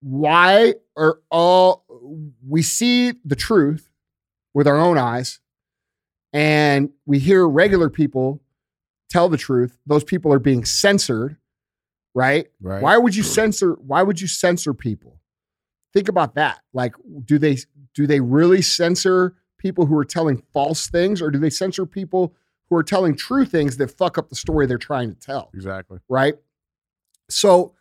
why 0.00 0.74
are 0.96 1.18
all 1.30 1.84
we 2.46 2.62
see 2.62 3.12
the 3.24 3.36
truth 3.36 3.90
with 4.52 4.66
our 4.68 4.76
own 4.78 4.96
eyes 4.98 5.40
and 6.32 6.90
we 7.06 7.18
hear 7.18 7.46
regular 7.48 7.90
people 7.90 8.40
tell 9.10 9.28
the 9.28 9.36
truth 9.36 9.76
those 9.86 10.04
people 10.04 10.32
are 10.32 10.38
being 10.38 10.64
censored 10.64 11.36
right 12.14 12.48
Right. 12.60 12.82
why 12.82 12.96
would 12.96 13.14
you 13.16 13.22
censor 13.22 13.72
why 13.74 14.02
would 14.02 14.20
you 14.20 14.28
censor 14.28 14.74
people 14.74 15.20
think 15.92 16.08
about 16.08 16.34
that 16.36 16.60
like 16.72 16.94
do 17.24 17.38
they 17.38 17.58
do 17.94 18.06
they 18.06 18.20
really 18.20 18.62
censor 18.62 19.34
people 19.58 19.86
who 19.86 19.96
are 19.96 20.04
telling 20.04 20.42
false 20.52 20.88
things 20.88 21.20
or 21.22 21.30
do 21.30 21.38
they 21.38 21.50
censor 21.50 21.86
people 21.86 22.34
who 22.68 22.76
are 22.76 22.82
telling 22.82 23.14
true 23.16 23.44
things 23.44 23.76
that 23.76 23.90
fuck 23.90 24.16
up 24.18 24.28
the 24.28 24.34
story 24.36 24.66
they're 24.66 24.78
trying 24.78 25.08
to 25.12 25.18
tell 25.18 25.50
Exactly. 25.54 25.98
right? 26.08 26.34
So 27.30 27.74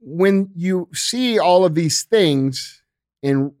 when 0.00 0.50
you 0.54 0.88
see 0.92 1.38
all 1.38 1.64
of 1.64 1.74
these 1.74 2.02
things 2.04 2.82
in 3.22 3.52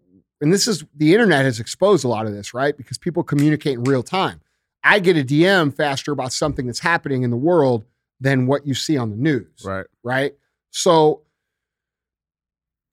and 0.42 0.52
this 0.52 0.66
is 0.66 0.84
the 0.96 1.12
internet 1.12 1.44
has 1.44 1.60
exposed 1.60 2.02
a 2.04 2.08
lot 2.08 2.24
of 2.26 2.32
this, 2.32 2.54
right? 2.54 2.74
Because 2.76 2.96
people 2.96 3.22
communicate 3.22 3.74
in 3.74 3.84
real 3.84 4.02
time. 4.02 4.40
I 4.82 4.98
get 4.98 5.16
a 5.18 5.22
DM 5.22 5.74
faster 5.74 6.12
about 6.12 6.32
something 6.32 6.64
that's 6.66 6.78
happening 6.78 7.22
in 7.24 7.30
the 7.30 7.36
world 7.36 7.84
than 8.20 8.46
what 8.46 8.66
you 8.66 8.72
see 8.72 8.96
on 8.96 9.10
the 9.10 9.16
news. 9.16 9.62
Right. 9.64 9.84
Right. 10.02 10.32
So, 10.70 11.22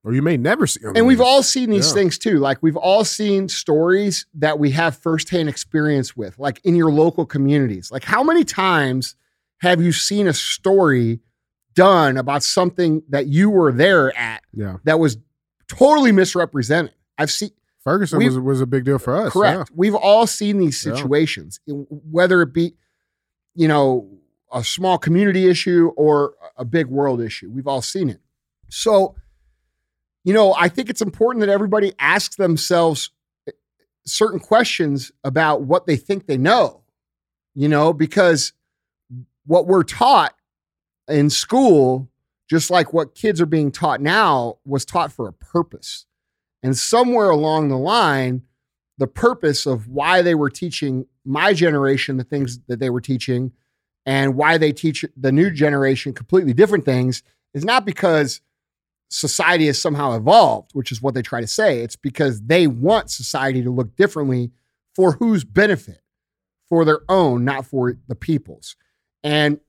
Or 0.04 0.13
you 0.13 0.22
may 0.22 0.36
never 0.38 0.68
see. 0.68 0.82
and 0.96 1.08
we've 1.08 1.22
all 1.22 1.44
seen 1.44 1.70
these 1.70 1.88
Yeah. 1.89 1.94
things 1.94 2.18
too. 2.18 2.39
Like 2.39 2.58
we've 2.62 2.77
all 2.77 3.04
seen 3.06 3.48
stories 3.50 4.25
that 4.34 4.60
we 4.60 4.72
have 4.72 4.98
firsthand 4.98 5.48
experience 5.50 6.16
with, 6.16 6.38
like 6.39 6.60
in 6.66 6.75
your 6.75 6.92
local 6.92 7.25
communities. 7.25 7.92
Like 7.92 8.04
how 8.04 8.24
many 8.24 8.44
times 8.44 9.16
have 9.62 9.82
you 9.82 9.92
seen 9.94 10.27
a 10.27 10.34
story 10.34 11.20
done 11.77 12.17
about 12.17 12.41
something 12.43 13.03
that 13.10 13.27
you 13.27 13.50
were 13.51 13.72
there 13.72 14.15
at 14.17 14.41
Yeah. 14.51 14.77
that 14.84 15.00
was 15.00 15.17
totally 15.67 16.12
misrepresented? 16.12 16.93
I've 17.17 17.31
seen 17.31 17.51
Ferguson 17.79 18.22
was 18.24 18.38
was 18.39 18.60
a 18.62 18.65
big 18.65 18.84
deal 18.84 18.98
for 19.00 19.15
us. 19.15 19.31
Correct. 19.31 19.72
We've 19.74 19.96
all 19.96 20.25
seen 20.27 20.57
these 20.57 20.84
Yeah. 20.84 20.96
situations, 20.96 21.60
whether 21.67 22.41
it 22.41 22.51
be, 22.51 22.74
you 23.55 23.67
know, 23.67 24.10
a 24.51 24.63
small 24.63 24.98
community 24.98 25.48
issue 25.48 25.91
or 25.96 26.34
a 26.57 26.65
big 26.65 26.88
world 26.88 27.22
issue. 27.22 27.50
We've 27.51 27.67
all 27.67 27.81
seen 27.81 28.10
it. 28.10 28.19
So, 28.69 29.15
you 30.24 30.34
know, 30.34 30.53
I 30.53 30.67
think 30.67 30.89
it's 30.89 31.01
important 31.01 31.41
that 31.46 31.50
everybody 31.50 31.93
asks 32.00 32.36
themselves 32.38 33.12
eh, 33.48 33.51
certain 34.05 34.39
questions 34.39 35.12
about 35.24 35.62
what 35.63 35.86
they 35.86 35.96
think 35.98 36.25
they 36.27 36.38
know, 36.38 36.84
you 37.55 37.67
know, 37.69 37.93
because 37.93 38.51
what 39.46 39.65
we're 39.67 39.84
taught 39.84 40.34
in 41.07 41.29
school, 41.29 42.09
just 42.49 42.69
like 42.69 42.93
what 42.93 43.15
kids 43.15 43.41
are 43.41 43.45
being 43.45 43.71
taught 43.71 44.01
now, 44.01 44.57
was 44.65 44.85
taught 44.85 45.11
for 45.11 45.27
a 45.27 45.33
purpose. 45.33 46.05
And 46.63 46.77
somewhere 46.77 47.29
along 47.29 47.69
the 47.69 47.77
line, 47.77 48.43
the 48.97 49.07
purpose 49.07 49.65
of 49.65 49.87
why 49.87 50.21
they 50.21 50.35
were 50.35 50.49
teaching 50.49 51.05
my 51.23 51.53
generation 51.53 52.17
the 52.17 52.23
things 52.23 52.59
that 52.67 52.79
they 52.79 52.89
were 52.89 53.01
teaching 53.01 53.51
and 54.05 54.35
why 54.35 54.57
they 54.57 54.71
teach 54.71 55.05
the 55.15 55.31
new 55.31 55.51
generation 55.51 56.13
completely 56.13 56.53
different 56.53 56.85
things 56.85 57.21
is 57.53 57.65
not 57.65 57.85
because 57.85 58.41
society 59.09 59.67
has 59.67 59.79
somehow 59.79 60.15
evolved, 60.15 60.71
which 60.73 60.91
is 60.91 61.01
what 61.01 61.13
they 61.13 61.21
try 61.21 61.41
to 61.41 61.47
say. 61.47 61.79
It's 61.81 61.95
because 61.95 62.41
they 62.41 62.67
want 62.67 63.11
society 63.11 63.61
to 63.63 63.69
look 63.69 63.95
differently 63.95 64.51
for 64.95 65.13
whose 65.13 65.43
benefit? 65.43 66.01
For 66.69 66.83
their 66.83 67.01
own, 67.07 67.45
not 67.45 67.65
for 67.65 67.97
the 68.07 68.15
people's. 68.15 68.75
And 69.23 69.59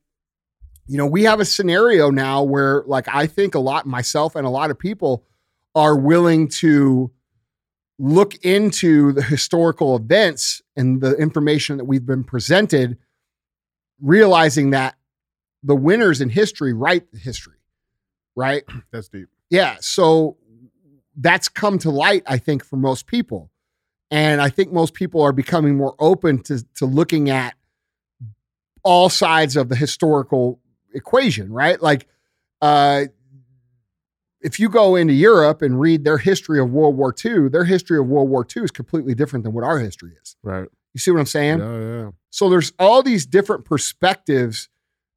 you 0.88 0.96
know, 0.96 1.06
we 1.06 1.24
have 1.24 1.38
a 1.38 1.44
scenario 1.44 2.10
now 2.10 2.42
where 2.42 2.82
like 2.86 3.06
I 3.08 3.26
think 3.26 3.54
a 3.54 3.58
lot 3.58 3.86
myself 3.86 4.34
and 4.34 4.46
a 4.46 4.50
lot 4.50 4.70
of 4.70 4.78
people 4.78 5.22
are 5.74 5.96
willing 5.96 6.48
to 6.48 7.12
look 7.98 8.34
into 8.36 9.12
the 9.12 9.22
historical 9.22 9.96
events 9.96 10.62
and 10.76 11.00
the 11.00 11.14
information 11.16 11.76
that 11.76 11.84
we've 11.84 12.06
been 12.06 12.24
presented, 12.24 12.96
realizing 14.00 14.70
that 14.70 14.96
the 15.62 15.76
winners 15.76 16.20
in 16.20 16.30
history 16.30 16.72
write 16.72 17.12
the 17.12 17.18
history, 17.18 17.58
right? 18.34 18.64
That's 18.90 19.08
deep. 19.08 19.28
Yeah. 19.50 19.76
So 19.80 20.36
that's 21.16 21.48
come 21.48 21.78
to 21.80 21.90
light, 21.90 22.22
I 22.26 22.38
think, 22.38 22.64
for 22.64 22.76
most 22.76 23.06
people. 23.06 23.50
And 24.10 24.40
I 24.40 24.50
think 24.50 24.72
most 24.72 24.94
people 24.94 25.20
are 25.22 25.32
becoming 25.32 25.76
more 25.76 25.94
open 25.98 26.42
to, 26.44 26.64
to 26.76 26.86
looking 26.86 27.28
at 27.28 27.54
all 28.84 29.08
sides 29.08 29.56
of 29.56 29.68
the 29.68 29.76
historical 29.76 30.60
equation, 30.98 31.52
right? 31.52 31.80
Like, 31.80 32.06
uh, 32.60 33.04
if 34.40 34.60
you 34.60 34.68
go 34.68 34.94
into 34.94 35.14
Europe 35.14 35.62
and 35.62 35.80
read 35.80 36.04
their 36.04 36.18
history 36.18 36.60
of 36.60 36.70
World 36.70 36.96
War 36.96 37.14
II, 37.24 37.48
their 37.48 37.64
history 37.64 37.98
of 37.98 38.06
World 38.06 38.28
War 38.28 38.46
II 38.56 38.64
is 38.64 38.70
completely 38.70 39.14
different 39.14 39.44
than 39.44 39.52
what 39.52 39.64
our 39.64 39.78
history 39.78 40.12
is. 40.22 40.36
Right. 40.42 40.68
You 40.94 41.00
see 41.00 41.10
what 41.10 41.20
I'm 41.20 41.26
saying? 41.26 41.58
Yeah. 41.58 41.80
Yeah. 41.80 42.10
So 42.30 42.48
there's 42.48 42.72
all 42.78 43.02
these 43.02 43.26
different 43.26 43.64
perspectives 43.64 44.68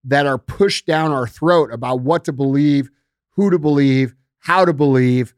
that 0.03 0.25
are 0.25 0.38
pushed 0.38 0.88
down 0.88 1.11
our 1.11 1.27
throat 1.27 1.71
about 1.71 2.01
what 2.01 2.25
to 2.25 2.33
believe, 2.33 2.89
who 3.31 3.51
to 3.51 3.59
believe, 3.59 4.15
how 4.39 4.65
to 4.65 4.73
believe. 4.73 5.35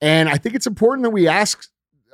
And 0.00 0.28
I 0.28 0.36
think 0.36 0.54
it's 0.54 0.66
important 0.66 1.04
that 1.04 1.10
we 1.10 1.28
ask 1.28 1.68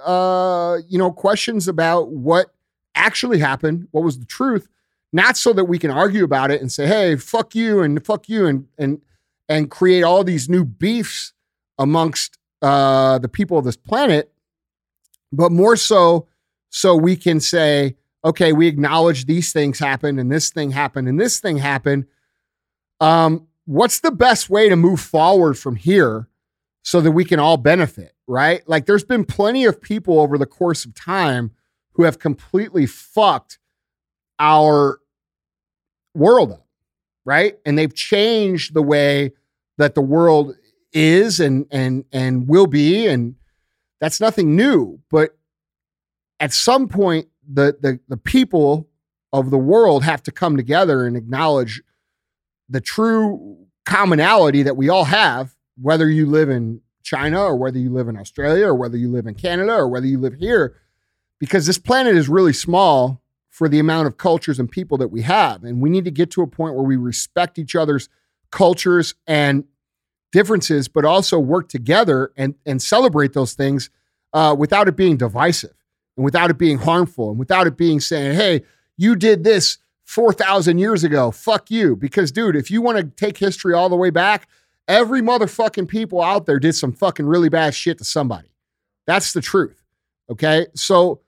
uh, 0.05 0.79
you 0.89 0.99
know, 0.99 1.11
questions 1.11 1.69
about 1.69 2.11
what 2.11 2.55
actually 2.95 3.39
happened, 3.39 3.89
what 3.91 4.05
was 4.05 4.19
the 4.19 4.25
truth, 4.25 4.69
not 5.13 5.37
so 5.37 5.53
that 5.53 5.65
we 5.65 5.79
can 5.79 5.91
argue 5.91 6.25
about 6.25 6.51
it 6.51 6.61
and 6.61 6.71
say, 6.71 6.87
"Hey, 6.87 7.17
fuck 7.17 7.55
you" 7.55 7.81
and 7.81 8.05
"fuck 8.05 8.29
you" 8.29 8.47
and 8.47 8.67
and 8.79 9.01
and 9.49 9.71
create 9.71 10.03
all 10.03 10.25
these 10.25 10.49
new 10.49 10.65
beefs 10.65 11.33
amongst 11.79 12.39
uh, 12.61 13.19
the 13.19 13.29
people 13.29 13.59
of 13.59 13.65
this 13.65 13.77
planet, 13.77 14.33
but 15.33 15.51
more 15.53 15.77
so 15.77 16.27
so 16.71 16.95
we 16.95 17.17
can 17.17 17.41
say, 17.41 17.97
okay, 18.25 18.53
we 18.53 18.67
acknowledge 18.67 19.25
these 19.25 19.53
things 19.53 19.79
happened 19.79 20.21
and 20.21 20.31
this 20.31 20.51
thing 20.51 20.71
happened 20.71 21.09
and 21.09 21.21
this 21.21 21.41
thing 21.41 21.59
happened. 21.59 22.07
Um, 23.01 23.47
what's 23.65 24.01
the 24.01 24.11
best 24.11 24.51
way 24.51 24.69
to 24.69 24.77
move 24.77 25.01
forward 25.01 25.59
from 25.59 25.77
here 25.77 26.29
so 26.83 27.01
that 27.01 27.13
we 27.13 27.25
can 27.25 27.39
all 27.39 27.57
benefit, 27.57 28.13
right? 28.27 28.67
Like 28.69 28.87
there's 28.87 29.05
been 29.05 29.25
plenty 29.25 29.65
of 29.65 29.81
people 29.81 30.21
over 30.21 30.37
the 30.37 30.47
course 30.47 30.85
of 30.85 30.95
time 30.95 31.53
who 31.93 32.05
have 32.05 32.19
completely 32.19 32.87
fucked 32.87 33.59
our 34.39 34.99
world 36.15 36.53
up, 36.53 36.67
right? 37.25 37.59
And 37.65 37.79
they've 37.79 37.95
changed 37.95 38.75
the 38.75 38.83
way 38.83 39.33
that 39.79 39.95
the 39.95 40.03
world 40.03 40.57
is 40.93 41.39
and 41.41 41.67
and 41.71 42.05
and 42.13 42.49
will 42.49 42.67
be 42.67 43.07
and 43.07 43.35
that's 44.01 44.21
nothing 44.21 44.57
new, 44.57 45.01
but 45.11 45.37
at 46.41 46.53
some 46.53 46.89
point 46.89 47.29
the 47.47 47.77
the 47.81 48.01
the 48.09 48.17
people 48.17 48.89
of 49.33 49.51
the 49.51 49.59
world 49.59 50.05
have 50.05 50.23
to 50.23 50.33
come 50.33 50.57
together 50.57 51.07
and 51.07 51.17
acknowledge 51.17 51.83
the 52.69 52.81
true 52.81 53.67
commonality 53.85 54.63
that 54.63 54.77
we 54.77 54.89
all 54.89 55.05
have 55.05 55.55
whether 55.81 56.11
you 56.11 56.27
live 56.27 56.51
in 56.51 56.81
China 57.03 57.43
or 57.43 57.57
whether 57.57 57.79
you 57.79 57.91
live 57.91 58.09
in 58.09 58.19
Australia 58.19 58.67
or 58.67 58.75
whether 58.75 58.97
you 58.97 59.11
live 59.11 59.27
in 59.27 59.35
Canada 59.35 59.73
or 59.73 59.89
whether 59.89 60.07
you 60.07 60.19
live 60.19 60.35
here 60.35 60.77
because 61.39 61.67
this 61.67 61.79
planet 61.79 62.17
is 62.17 62.29
really 62.29 62.53
small 62.53 63.23
for 63.59 63.69
the 63.69 63.81
amount 63.81 64.07
of 64.07 64.17
cultures 64.17 64.61
and 64.61 64.71
people 64.71 64.97
that 64.97 65.09
we 65.09 65.23
have 65.23 65.65
and 65.65 65.83
we 65.83 65.91
need 65.91 66.05
to 66.05 66.11
get 66.11 66.31
to 66.31 66.43
a 66.43 66.47
point 66.47 66.75
where 66.75 66.85
we 66.85 66.97
respect 66.97 67.59
each 67.59 67.75
other's 67.75 68.09
cultures 68.51 69.15
and 69.27 69.65
differences 70.31 70.87
but 70.87 71.05
also 71.05 71.39
work 71.39 71.69
together 71.69 72.31
and 72.37 72.55
and 72.65 72.81
celebrate 72.81 73.33
those 73.33 73.55
things 73.55 73.91
uh, 74.33 74.55
without 74.57 74.89
it 74.89 74.97
being 74.97 75.17
divisive 75.17 75.75
and 76.17 76.25
without 76.25 76.51
it 76.51 76.59
being 76.59 76.79
harmful 76.79 77.31
and 77.31 77.39
without 77.39 77.67
it 77.67 77.77
being 77.77 78.01
saying, 78.01 78.35
hey, 78.35 78.63
you 78.97 79.17
did 79.17 79.45
this 79.45 79.79
4,000 80.05 80.79
years 80.79 81.05
ago. 81.05 81.31
Fuck 81.31 81.71
you. 81.71 81.97
Because, 81.97 82.33
dude, 82.33 82.57
if 82.57 82.71
you 82.71 82.83
want 82.83 82.99
to 82.99 83.05
take 83.05 83.39
history 83.39 83.73
all 83.73 83.89
the 83.89 83.97
way 83.97 84.11
back, 84.11 84.49
every 84.89 85.23
motherfucking 85.23 85.89
people 85.89 86.21
out 86.21 86.47
there 86.47 86.59
did 86.59 86.75
some 86.75 86.93
fucking 86.93 87.27
really 87.27 87.49
bad 87.49 87.75
shit 87.75 87.99
to 87.99 88.05
somebody. 88.05 88.49
That's 89.07 89.33
the 89.33 89.41
truth. 89.41 89.83
Okay. 90.29 90.67
So, 90.75 91.21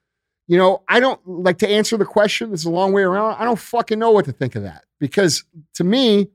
you 0.50 0.58
know, 0.58 0.82
I 0.88 0.98
don't 0.98 1.20
like 1.28 1.58
to 1.58 1.68
answer 1.68 1.96
the 1.96 2.04
question. 2.04 2.52
Is 2.52 2.64
a 2.64 2.70
long 2.70 2.92
way 2.92 3.02
around. 3.02 3.36
I 3.38 3.44
don't 3.44 3.56
fucking 3.56 4.00
know 4.00 4.10
what 4.10 4.24
to 4.24 4.32
think 4.32 4.56
of 4.56 4.64
that 4.64 4.84
because 4.98 5.44
to 5.74 5.84
me, 5.84 6.26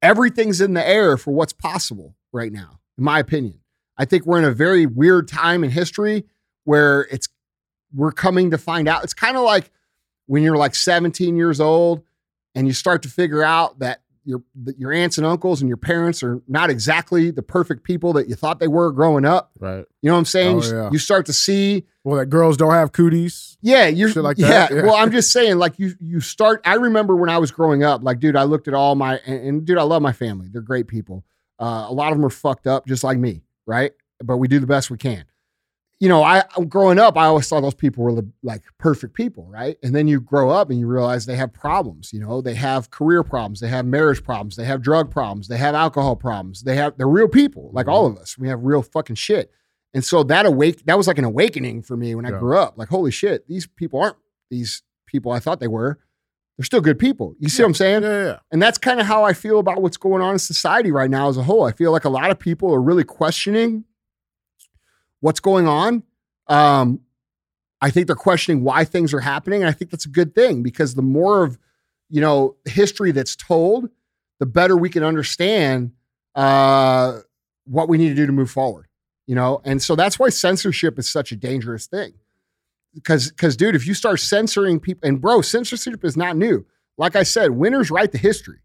everything's 0.00 0.60
in 0.60 0.74
the 0.74 0.88
air 0.88 1.16
for 1.16 1.32
what's 1.32 1.52
possible 1.52 2.14
right 2.30 2.52
now, 2.52 2.78
in 2.96 3.02
my 3.02 3.18
opinion. 3.18 3.58
I 3.96 4.04
think 4.04 4.26
we're 4.26 4.38
in 4.38 4.44
a 4.44 4.52
very 4.52 4.86
weird 4.86 5.26
time 5.26 5.64
in 5.64 5.70
history 5.70 6.24
where 6.62 7.08
it's 7.10 7.28
we're 7.92 8.12
coming 8.12 8.52
to 8.52 8.58
find 8.58 8.86
out. 8.86 9.02
It's 9.02 9.12
kind 9.12 9.36
of 9.36 9.42
like 9.42 9.72
when 10.26 10.44
you're 10.44 10.56
like 10.56 10.76
17 10.76 11.36
years 11.36 11.58
old 11.58 12.04
and 12.54 12.68
you 12.68 12.72
start 12.72 13.02
to 13.02 13.08
figure 13.08 13.42
out 13.42 13.80
that 13.80 14.02
your 14.28 14.42
your 14.76 14.92
aunts 14.92 15.16
and 15.16 15.26
uncles 15.26 15.62
and 15.62 15.68
your 15.68 15.76
parents 15.78 16.22
are 16.22 16.42
not 16.46 16.68
exactly 16.70 17.30
the 17.30 17.42
perfect 17.42 17.82
people 17.82 18.12
that 18.12 18.28
you 18.28 18.34
thought 18.34 18.60
they 18.60 18.68
were 18.68 18.92
growing 18.92 19.24
up. 19.24 19.50
Right. 19.58 19.84
You 20.02 20.08
know 20.10 20.12
what 20.12 20.18
I'm 20.18 20.24
saying? 20.26 20.56
Oh, 20.58 20.62
You- 20.62 20.76
yeah. 20.76 20.90
You 20.92 20.98
start 20.98 21.24
to 21.26 21.32
see 21.32 21.84
Well, 22.04 22.18
that 22.18 22.26
girls 22.26 22.56
don't 22.56 22.74
have 22.74 22.92
cooties. 22.92 23.56
yeah, 23.62 23.86
you're 23.86 24.10
Shit 24.10 24.22
like 24.22 24.36
yeah. 24.38 24.48
that, 24.48 24.70
yeah. 24.72 24.82
Well, 24.82 24.94
I'm 24.96 25.10
just 25.10 25.32
saying, 25.32 25.56
like 25.58 25.78
you 25.78 25.94
you 26.00 26.20
start. 26.20 26.60
I 26.66 26.74
remember 26.74 27.16
when 27.16 27.30
I 27.30 27.38
was 27.38 27.50
growing 27.50 27.82
up, 27.82 28.02
like, 28.04 28.20
dude, 28.20 28.36
I 28.36 28.42
looked 28.44 28.68
at 28.68 28.74
all 28.74 28.94
my 28.94 29.18
and, 29.26 29.40
and 29.48 29.64
dude, 29.64 29.78
I 29.78 29.82
love 29.82 30.02
my 30.02 30.12
family. 30.12 30.48
They're 30.52 30.60
great 30.62 30.86
people. 30.88 31.24
Uh, 31.58 31.86
a 31.88 31.92
lot 31.92 32.12
of 32.12 32.18
them 32.18 32.24
are 32.26 32.30
fucked 32.30 32.66
up, 32.66 32.86
just 32.86 33.02
like 33.02 33.18
me, 33.18 33.42
right? 33.66 33.92
But 34.22 34.36
we 34.36 34.46
do 34.48 34.58
the 34.60 34.66
best 34.66 34.90
we 34.90 34.98
can. 34.98 35.24
You 36.00 36.08
know, 36.08 36.22
I 36.22 36.44
growing 36.68 36.98
up, 36.98 37.16
I 37.16 37.26
always 37.26 37.48
thought 37.48 37.62
those 37.62 37.74
people 37.74 38.04
were 38.04 38.22
like 38.42 38.62
perfect 38.78 39.14
people, 39.14 39.46
right? 39.50 39.76
And 39.82 39.94
then 39.94 40.06
you 40.06 40.20
grow 40.20 40.48
up 40.50 40.70
and 40.70 40.78
you 40.78 40.86
realize 40.86 41.26
they 41.26 41.34
have 41.34 41.52
problems. 41.52 42.12
You 42.12 42.20
know, 42.20 42.40
they 42.40 42.54
have 42.54 42.90
career 42.90 43.24
problems, 43.24 43.58
they 43.58 43.68
have 43.68 43.84
marriage 43.84 44.22
problems, 44.22 44.54
they 44.54 44.64
have 44.64 44.80
drug 44.80 45.10
problems, 45.10 45.48
they 45.48 45.58
have 45.58 45.74
alcohol 45.74 46.14
problems. 46.14 46.62
They 46.62 46.76
have 46.76 46.96
they're 46.96 47.08
real 47.08 47.28
people, 47.28 47.70
like 47.72 47.88
all 47.88 48.08
mm-hmm. 48.08 48.16
of 48.16 48.22
us. 48.22 48.38
We 48.38 48.48
have 48.48 48.62
real 48.62 48.82
fucking 48.82 49.16
shit. 49.16 49.50
And 49.94 50.04
so 50.04 50.22
that 50.24 50.46
awake 50.46 50.84
that 50.84 50.96
was 50.96 51.08
like 51.08 51.18
an 51.18 51.24
awakening 51.24 51.82
for 51.82 51.96
me 51.96 52.14
when 52.14 52.26
I 52.26 52.30
grew 52.30 52.56
up. 52.56 52.74
Like, 52.76 52.88
holy 52.88 53.10
shit, 53.10 53.48
these 53.48 53.66
people 53.66 54.00
aren't 54.00 54.16
these 54.50 54.82
people 55.06 55.32
I 55.32 55.40
thought 55.40 55.60
they 55.60 55.68
were. 55.68 55.98
They're 56.56 56.64
still 56.64 56.80
good 56.80 56.98
people. 56.98 57.34
You 57.38 57.48
see 57.48 57.62
what 57.62 57.68
I'm 57.68 57.74
saying? 57.74 58.02
Yeah, 58.02 58.24
yeah. 58.24 58.38
And 58.50 58.60
that's 58.60 58.78
kind 58.78 59.00
of 59.00 59.06
how 59.06 59.24
I 59.24 59.32
feel 59.32 59.60
about 59.60 59.80
what's 59.80 59.96
going 59.96 60.22
on 60.22 60.32
in 60.32 60.38
society 60.40 60.90
right 60.90 61.08
now 61.08 61.28
as 61.28 61.36
a 61.36 61.42
whole. 61.42 61.64
I 61.64 61.72
feel 61.72 61.92
like 61.92 62.04
a 62.04 62.08
lot 62.08 62.30
of 62.30 62.38
people 62.38 62.74
are 62.74 62.82
really 62.82 63.04
questioning 63.04 63.84
what's 65.20 65.40
going 65.40 65.66
on. 65.68 66.02
Um, 66.46 67.00
I 67.80 67.90
think 67.90 68.06
they're 68.06 68.16
questioning 68.16 68.64
why 68.64 68.84
things 68.84 69.14
are 69.14 69.20
happening. 69.20 69.62
And 69.62 69.68
I 69.68 69.72
think 69.72 69.90
that's 69.90 70.06
a 70.06 70.10
good 70.10 70.34
thing 70.34 70.62
because 70.62 70.94
the 70.94 71.02
more 71.02 71.44
of, 71.44 71.58
you 72.08 72.20
know, 72.20 72.56
history 72.64 73.12
that's 73.12 73.36
told, 73.36 73.88
the 74.40 74.46
better 74.46 74.76
we 74.76 74.88
can 74.88 75.02
understand 75.04 75.92
uh, 76.34 77.20
what 77.64 77.88
we 77.88 77.98
need 77.98 78.08
to 78.08 78.14
do 78.14 78.26
to 78.26 78.32
move 78.32 78.50
forward. 78.50 78.86
You 79.26 79.34
know, 79.34 79.60
and 79.64 79.82
so 79.82 79.94
that's 79.94 80.18
why 80.18 80.30
censorship 80.30 80.98
is 80.98 81.06
such 81.06 81.32
a 81.32 81.36
dangerous 81.36 81.86
thing. 81.86 82.14
Because, 82.94 83.30
because, 83.30 83.56
dude, 83.56 83.74
if 83.76 83.86
you 83.86 83.92
start 83.92 84.20
censoring 84.20 84.80
people, 84.80 85.06
and 85.06 85.20
bro, 85.20 85.42
censorship 85.42 86.02
is 86.02 86.16
not 86.16 86.34
new. 86.36 86.64
Like 86.96 87.14
I 87.14 87.24
said, 87.24 87.50
winners 87.50 87.90
write 87.90 88.12
the 88.12 88.18
history. 88.18 88.60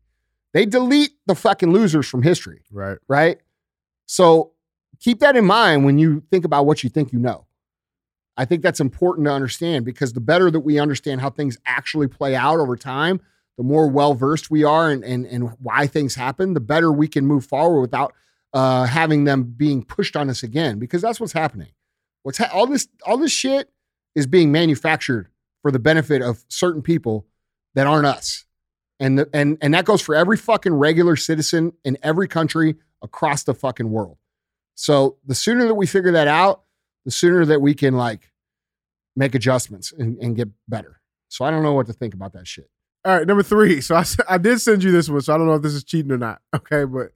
They 0.54 0.66
delete 0.66 1.12
the 1.26 1.36
fucking 1.36 1.72
losers 1.74 2.08
from 2.08 2.24
history, 2.24 2.62
Right. 2.72 2.98
right? 3.10 3.40
So 4.06 4.53
keep 5.04 5.20
that 5.20 5.36
in 5.36 5.46
mind 5.46 5.86
when 5.86 6.00
you 6.00 6.24
think 6.32 6.46
about 6.46 6.66
what 6.66 6.84
you 6.84 6.90
think 6.90 7.12
you 7.12 7.20
know. 7.20 7.46
I 8.36 8.46
think 8.46 8.64
that's 8.64 8.80
important 8.80 9.28
to 9.28 9.32
understand 9.32 9.86
because 9.86 10.14
the 10.14 10.20
better 10.20 10.50
that 10.50 10.62
we 10.62 10.80
understand 10.80 11.22
how 11.22 11.30
things 11.30 11.58
actually 11.66 12.08
play 12.08 12.36
out 12.36 12.60
over 12.60 12.76
time, 12.76 13.22
the 13.58 13.64
more 13.64 13.88
well 13.88 14.16
versed 14.16 14.50
we 14.50 14.64
are 14.64 14.90
and, 14.90 15.04
and, 15.04 15.28
and 15.28 15.52
why 15.60 15.86
things 15.86 16.16
happen, 16.16 16.54
the 16.54 16.60
better 16.60 16.92
we 16.92 17.08
can 17.08 17.28
move 17.28 17.46
forward 17.46 17.82
without 17.82 18.14
uh, 18.54 18.86
having 18.86 19.26
them 19.26 19.44
being 19.44 19.84
pushed 19.84 20.16
on 20.16 20.30
us 20.30 20.42
again. 20.42 20.80
Because 20.80 21.02
that's 21.02 21.20
what's 21.20 21.34
happening. 21.34 21.70
What's 22.24 22.40
ha- 22.40 22.50
all 22.52 22.66
this 22.66 22.88
all 23.06 23.18
this 23.18 23.32
shit 23.32 23.70
is 24.16 24.26
being 24.26 24.52
manufactured 24.52 25.28
for 25.62 25.70
the 25.72 25.80
benefit 25.80 26.22
of 26.22 26.44
certain 26.48 26.82
people 26.82 27.28
that 27.76 27.86
aren't 27.86 28.06
us, 28.06 28.46
and 29.00 29.20
the, 29.20 29.30
and 29.34 29.58
and 29.62 29.74
that 29.74 29.86
goes 29.86 30.02
for 30.02 30.16
every 30.16 30.38
fucking 30.38 30.74
regular 30.74 31.16
citizen 31.16 31.74
in 31.84 31.98
every 32.02 32.28
country 32.28 32.76
across 33.02 33.44
the 33.44 33.54
fucking 33.54 33.92
world. 33.92 34.18
So 34.76 35.18
the 35.26 35.36
sooner 35.36 35.66
that 35.68 35.76
we 35.76 35.86
figure 35.86 36.12
that 36.12 36.28
out, 36.28 36.64
the 37.06 37.12
sooner 37.12 37.46
that 37.46 37.62
we 37.62 37.74
can 37.74 37.96
like 37.96 38.32
make 39.16 39.36
adjustments 39.36 39.92
and, 39.92 40.18
and 40.20 40.36
get 40.36 40.50
better. 40.68 41.00
So 41.30 41.46
I 41.46 41.52
don't 41.52 41.64
know 41.64 41.74
what 41.74 41.88
to 41.88 41.94
think 41.94 42.14
about 42.14 42.34
that 42.34 42.48
shit. 42.48 42.70
All 43.06 43.18
right, 43.18 43.28
number 43.28 43.44
three. 43.44 43.82
So 43.82 43.96
I, 43.96 44.06
I 44.30 44.38
did 44.38 44.60
send 44.62 44.84
you 44.84 44.92
this 44.92 45.10
one, 45.10 45.22
so 45.22 45.34
I 45.34 45.38
don't 45.38 45.48
know 45.48 45.56
if 45.56 45.62
this 45.62 45.74
is 45.74 45.84
cheating 45.84 46.12
or 46.12 46.18
not. 46.18 46.42
Okay, 46.56 46.86
but 46.86 47.12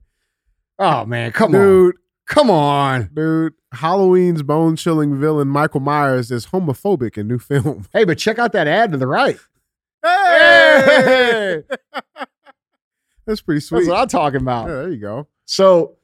Oh 0.79 1.05
man, 1.05 1.31
come 1.31 1.55
on, 1.55 1.61
dude, 1.61 1.95
come 2.27 2.51
on. 2.51 3.09
dude, 3.13 3.53
Halloween's 3.71 4.43
bone 4.43 4.75
chilling 4.75 5.19
villain 5.19 5.47
Michael 5.47 5.79
Myers 5.79 6.29
is 6.29 6.47
homophobic 6.47 7.17
in 7.17 7.27
new 7.27 7.39
film. 7.39 7.87
Hey, 7.93 8.03
but 8.05 8.17
check 8.19 8.37
out 8.37 8.51
that 8.51 8.67
ad 8.67 8.91
to 8.91 8.97
the 8.97 9.07
right. 9.07 9.39
Hey, 10.03 11.63
that's 13.25 13.41
pretty 13.41 13.61
sweet. 13.61 13.79
That's 13.79 13.89
what 13.89 13.97
I'm 13.99 14.07
talking 14.07 14.41
about. 14.41 14.67
there 14.67 14.89
you 14.89 14.97
go. 14.97 15.27
So 15.45 15.95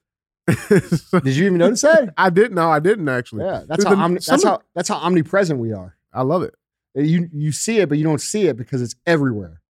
did 0.70 1.36
you 1.36 1.46
even 1.46 1.58
notice 1.58 1.82
that? 1.82 2.14
I 2.18 2.30
didn't 2.30 2.56
know. 2.56 2.70
I 2.70 2.80
didn't 2.80 3.08
actually. 3.08 3.46
Yeah, 3.46 3.64
that's 3.68 3.84
how 3.84 3.92
the- 3.92 4.02
omni- 4.02 4.20
that's 4.26 4.44
of- 4.44 4.50
how 4.50 4.62
that's 4.76 4.90
how 4.90 4.96
omnipresent 4.98 5.60
we 5.60 5.72
are. 5.74 5.96
I 6.14 6.22
love 6.24 6.44
it. 6.44 6.54
You 6.96 7.30
you 7.34 7.52
see 7.52 7.80
it, 7.80 7.90
but 7.90 7.98
you 7.98 8.04
don't 8.04 8.22
see 8.22 8.48
it 8.48 8.58
because 8.58 8.82
it's 8.82 8.96
everywhere. 9.06 9.62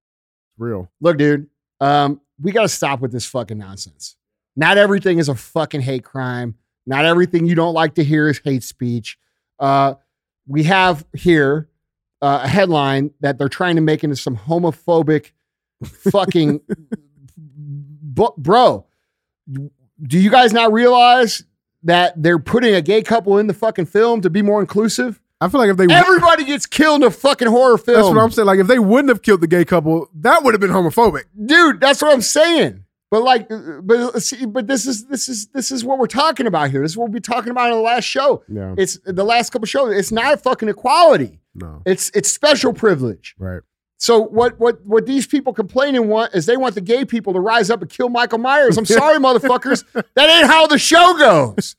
Real. 0.57 0.89
Look, 0.99 1.17
dude, 1.17 1.47
um, 1.79 2.19
we 2.41 2.51
got 2.51 2.63
to 2.63 2.69
stop 2.69 2.99
with 2.99 3.11
this 3.11 3.25
fucking 3.25 3.57
nonsense. 3.57 4.15
Not 4.55 4.77
everything 4.77 5.19
is 5.19 5.29
a 5.29 5.35
fucking 5.35 5.81
hate 5.81 6.03
crime. 6.03 6.55
Not 6.85 7.05
everything 7.05 7.45
you 7.45 7.55
don't 7.55 7.73
like 7.73 7.95
to 7.95 8.03
hear 8.03 8.27
is 8.27 8.39
hate 8.43 8.63
speech. 8.63 9.17
Uh, 9.59 9.95
we 10.47 10.63
have 10.63 11.05
here 11.15 11.69
uh, 12.21 12.41
a 12.43 12.47
headline 12.47 13.11
that 13.21 13.37
they're 13.37 13.47
trying 13.49 13.75
to 13.77 13.81
make 13.81 14.03
into 14.03 14.15
some 14.15 14.35
homophobic 14.35 15.31
fucking 15.85 16.59
Bu- 17.37 18.33
bro. 18.37 18.85
Do 20.03 20.19
you 20.19 20.29
guys 20.29 20.53
not 20.53 20.71
realize 20.73 21.43
that 21.83 22.21
they're 22.21 22.39
putting 22.39 22.75
a 22.75 22.81
gay 22.81 23.01
couple 23.01 23.37
in 23.37 23.47
the 23.47 23.53
fucking 23.53 23.85
film 23.85 24.21
to 24.21 24.29
be 24.29 24.41
more 24.41 24.59
inclusive? 24.61 25.19
I 25.41 25.49
feel 25.49 25.59
like 25.59 25.69
if 25.69 25.77
they 25.77 25.87
Everybody 25.93 26.45
gets 26.45 26.65
killed 26.65 27.01
in 27.01 27.07
a 27.07 27.11
fucking 27.11 27.47
horror 27.49 27.77
film. 27.77 27.97
that's 28.01 28.07
what 28.15 28.21
I'm 28.23 28.31
saying. 28.31 28.45
Like 28.45 28.59
if 28.59 28.67
they 28.67 28.79
wouldn't 28.79 29.09
have 29.09 29.21
killed 29.21 29.41
the 29.41 29.47
gay 29.47 29.65
couple, 29.65 30.09
that 30.15 30.43
would 30.43 30.53
have 30.53 30.61
been 30.61 30.69
homophobic. 30.71 31.23
dude 31.45 31.81
that's 31.81 32.01
what 32.01 32.13
i'm 32.13 32.21
saying 32.21 32.85
but 33.11 33.23
like 33.23 33.47
but 33.83 34.21
see, 34.21 34.45
but 34.45 34.67
this 34.67 34.85
is 34.87 35.05
this 35.07 35.27
is 35.27 35.47
this 35.47 35.69
is 35.71 35.83
what 35.83 35.99
we're 35.99 36.07
talking 36.07 36.47
about 36.47 36.71
here 36.71 36.81
this 36.81 36.91
is 36.91 36.97
what 36.97 37.09
we'll 37.09 37.13
be 37.13 37.19
talking 37.19 37.51
about 37.51 37.69
in 37.69 37.75
the 37.75 37.81
last 37.83 38.05
show 38.05 38.43
Yeah. 38.47 38.73
it's 38.77 38.99
the 39.05 39.23
last 39.25 39.51
couple 39.51 39.65
shows 39.65 39.93
it's 39.97 40.11
not 40.11 40.33
a 40.33 40.37
fucking 40.37 40.69
equality 40.69 41.39
No. 41.55 41.81
it's 41.85 42.09
it's 42.15 42.31
special 42.31 42.71
privilege 42.73 43.35
Right. 43.37 43.61
So 44.03 44.19
what 44.19 44.59
what 44.59 44.85
what 44.85 45.05
these 45.05 45.25
people 45.25 45.53
complaining 45.53 46.09
want 46.09 46.35
is 46.35 46.45
they 46.45 46.57
want 46.57 46.75
the 46.75 46.81
gay 46.81 47.05
people 47.05 47.31
to 47.31 47.39
rise 47.39 47.69
up 47.69 47.81
and 47.81 47.89
kill 47.89 48.09
michael 48.09 48.37
myers. 48.37 48.77
I'm 48.77 48.83
sorry 48.83 49.17
motherfuckers. 49.23 49.85
That 49.93 50.29
ain't 50.29 50.47
how 50.47 50.67
the 50.67 50.77
show 50.77 51.17
goes. 51.17 51.77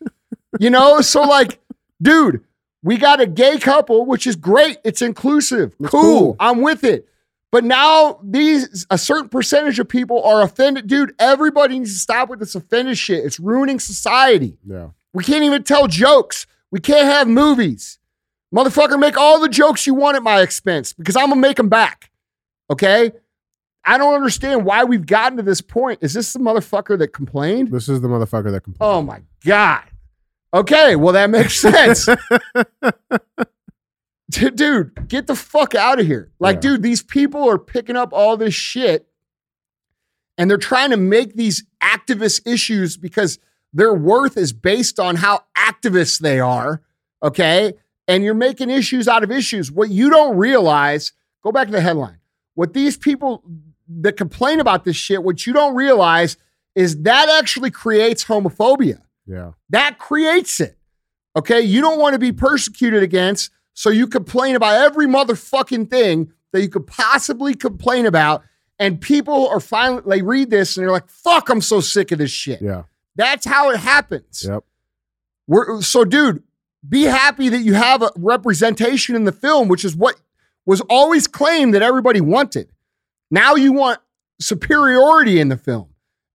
You 0.59 0.71
know 0.71 1.03
so 1.03 1.21
like 1.21 1.61
dude 2.01 2.43
we 2.83 2.97
got 2.97 3.21
a 3.21 3.27
gay 3.27 3.59
couple 3.59 4.07
which 4.07 4.27
is 4.27 4.37
great. 4.37 4.79
It's 4.85 5.03
inclusive. 5.03 5.75
It's 5.79 5.91
cool. 5.91 6.01
cool. 6.01 6.37
i'm 6.41 6.63
with 6.63 6.83
it. 6.83 7.07
But 7.53 7.63
now 7.63 8.21
these 8.23 8.87
a 8.89 8.97
certain 8.97 9.29
percentage 9.29 9.79
of 9.79 9.87
people 9.87 10.25
are 10.25 10.41
offended. 10.41 10.87
Dude 10.87 11.15
everybody 11.19 11.79
needs 11.79 11.93
to 11.93 11.99
stop 11.99 12.31
with 12.31 12.39
this 12.39 12.55
offended 12.55 12.97
shit. 12.97 13.23
It's 13.23 13.39
ruining 13.39 13.79
society. 13.79 14.57
Yeah. 14.67 14.89
we 15.13 15.25
can't 15.25 15.45
even 15.45 15.63
tell 15.63 15.89
jokes. 15.89 16.47
We 16.71 16.81
can't 16.81 17.05
have 17.05 17.29
movies. 17.29 17.99
Motherfucker 18.55 18.99
make 18.99 19.19
all 19.19 19.41
the 19.41 19.49
jokes 19.51 19.87
you 19.87 19.93
want 19.93 20.17
at 20.17 20.23
my 20.23 20.41
expense 20.41 20.95
because 20.95 21.17
i'm 21.17 21.29
gonna 21.29 21.41
make 21.43 21.59
them 21.59 21.69
back 21.69 22.11
okay 22.71 23.13
i 23.85 23.99
don't 23.99 24.15
understand 24.15 24.65
why 24.65 24.85
we've 24.85 25.07
gotten 25.07 25.37
to 25.37 25.43
this 25.43 25.61
point 25.61 25.99
is 26.03 26.15
this 26.15 26.33
the 26.33 26.39
motherfucker 26.39 26.99
that 26.99 27.09
complained 27.09 27.71
This 27.71 27.89
is 27.89 28.01
the 28.01 28.09
motherfucker 28.09 28.51
that 28.53 28.63
complained. 28.63 28.95
Oh 28.95 29.03
my 29.03 29.21
God. 29.45 29.83
Okay, 30.53 30.95
well, 30.97 31.13
that 31.15 31.31
makes 31.31 31.61
sense. 31.61 32.09
Dude, 34.31 35.09
get 35.09 35.27
the 35.27 35.37
fuck 35.37 35.75
out 35.75 36.01
of 36.01 36.07
here. 36.07 36.31
Like, 36.41 36.57
Yeah. 36.57 36.61
dude, 36.61 36.83
these 36.83 37.03
people 37.03 37.49
are 37.49 37.59
picking 37.59 37.97
up 37.97 38.13
all 38.13 38.37
this 38.37 38.55
shit 38.55 39.07
and 40.39 40.51
they're 40.51 40.57
trying 40.59 40.91
to 40.91 40.97
make 40.97 41.35
these 41.35 41.65
activist 41.83 42.47
issues 42.47 42.97
because 42.97 43.39
their 43.73 43.93
worth 43.93 44.37
is 44.37 44.53
based 44.53 44.99
on 44.99 45.17
how 45.17 45.45
activists 45.57 46.19
they 46.21 46.41
are. 46.41 46.81
Okay. 47.23 47.75
And 48.09 48.25
you're 48.25 48.35
making 48.35 48.71
issues 48.71 49.09
out 49.09 49.23
of 49.23 49.31
issues. 49.31 49.71
What 49.71 49.91
you 49.91 50.11
don't 50.11 50.37
realize, 50.37 51.13
go 51.43 51.53
back 51.53 51.67
to 51.67 51.73
the 51.73 51.81
headline. 51.81 52.19
What 52.55 52.73
these 52.73 52.97
people 52.97 53.43
that 54.01 54.17
complain 54.17 54.61
about 54.61 54.85
this 54.85 54.97
shit, 54.97 55.23
what 55.23 55.47
you 55.47 55.53
don't 55.53 55.75
realize 55.75 56.37
is 56.75 57.03
that 57.03 57.29
actually 57.29 57.71
creates 57.71 58.25
homophobia. 58.25 59.03
Yeah. 59.27 59.53
That 59.71 59.99
creates 59.99 60.61
it. 60.61 60.77
Okay. 61.37 61.61
You 61.61 61.81
don't 61.81 61.99
want 61.99 62.15
to 62.15 62.19
be 62.19 62.33
persecuted 62.33 63.03
against, 63.03 63.51
so 63.75 63.91
you 63.91 64.07
complain 64.07 64.57
about 64.57 64.81
every 64.81 65.07
motherfucking 65.07 65.91
thing 65.91 66.33
that 66.53 66.63
you 66.63 66.69
could 66.69 66.87
possibly 66.87 67.55
complain 67.55 68.07
about. 68.07 68.43
And 68.79 69.01
people 69.01 69.49
are 69.49 69.61
finally, 69.61 70.03
they 70.07 70.23
read 70.23 70.51
this 70.51 70.77
and 70.77 70.85
they're 70.85 70.93
like, 70.93 71.09
fuck, 71.09 71.49
I'm 71.49 71.61
so 71.61 71.81
sick 71.81 72.13
of 72.13 72.19
this 72.19 72.31
shit. 72.31 72.61
Yeah. 72.61 72.85
That's 73.17 73.45
how 73.45 73.71
it 73.71 73.77
happens. 73.79 74.45
Yep. 74.49 74.65
We're, 75.47 75.83
so, 75.83 76.05
dude, 76.05 76.43
be 76.89 77.03
happy 77.03 77.49
that 77.49 77.61
you 77.61 77.75
have 77.75 78.03
a 78.03 78.11
representation 78.17 79.15
in 79.15 79.25
the 79.25 79.33
film, 79.33 79.69
which 79.69 79.85
is 79.85 79.95
what 79.95 80.17
was 80.67 80.81
always 80.83 81.27
claimed 81.27 81.75
that 81.75 81.83
everybody 81.83 82.21
wanted. 82.21 82.71
Now 83.31 83.55
you 83.55 83.73
want 83.73 84.01
superiority 84.41 85.41
in 85.41 85.49
the 85.49 85.57
film. 85.57 85.89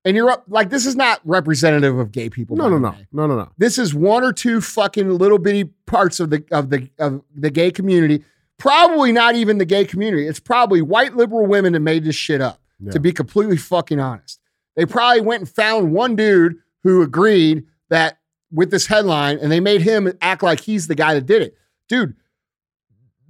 And 0.05 0.15
you're 0.15 0.29
up, 0.29 0.45
like, 0.47 0.69
this 0.69 0.85
is 0.85 0.95
not 0.95 1.19
representative 1.25 1.99
of 1.99 2.13
gay 2.13 2.29
people. 2.29 2.55
No, 2.55 2.69
no, 2.69 2.77
no. 2.77 2.95
No, 3.11 3.27
no, 3.27 3.35
no. 3.35 3.51
This 3.57 3.77
is 3.77 3.93
one 3.93 4.23
or 4.23 4.31
two 4.31 4.61
fucking 4.61 5.09
little 5.17 5.37
bitty 5.37 5.65
parts 5.85 6.21
of 6.21 6.29
the 6.29 6.43
of 6.51 6.69
the 6.69 6.89
of 6.99 7.21
the 7.35 7.49
gay 7.49 7.69
community. 7.69 8.23
Probably 8.57 9.11
not 9.11 9.35
even 9.35 9.57
the 9.57 9.65
gay 9.65 9.83
community. 9.83 10.25
It's 10.25 10.39
probably 10.39 10.81
white 10.81 11.15
liberal 11.15 11.45
women 11.45 11.73
that 11.73 11.81
made 11.81 12.05
this 12.05 12.15
shit 12.15 12.39
up. 12.39 12.61
Yeah. 12.79 12.91
To 12.91 12.99
be 12.99 13.11
completely 13.11 13.57
fucking 13.57 13.99
honest, 13.99 14.39
they 14.77 14.85
probably 14.85 15.19
went 15.19 15.41
and 15.41 15.49
found 15.49 15.91
one 15.91 16.15
dude 16.15 16.55
who 16.83 17.01
agreed 17.01 17.65
that 17.89 18.19
with 18.53 18.71
this 18.71 18.87
headline, 18.87 19.37
and 19.37 19.51
they 19.51 19.59
made 19.59 19.81
him 19.81 20.11
act 20.21 20.41
like 20.41 20.61
he's 20.61 20.87
the 20.87 20.95
guy 20.95 21.13
that 21.13 21.25
did 21.25 21.41
it. 21.41 21.57
Dude, 21.89 22.15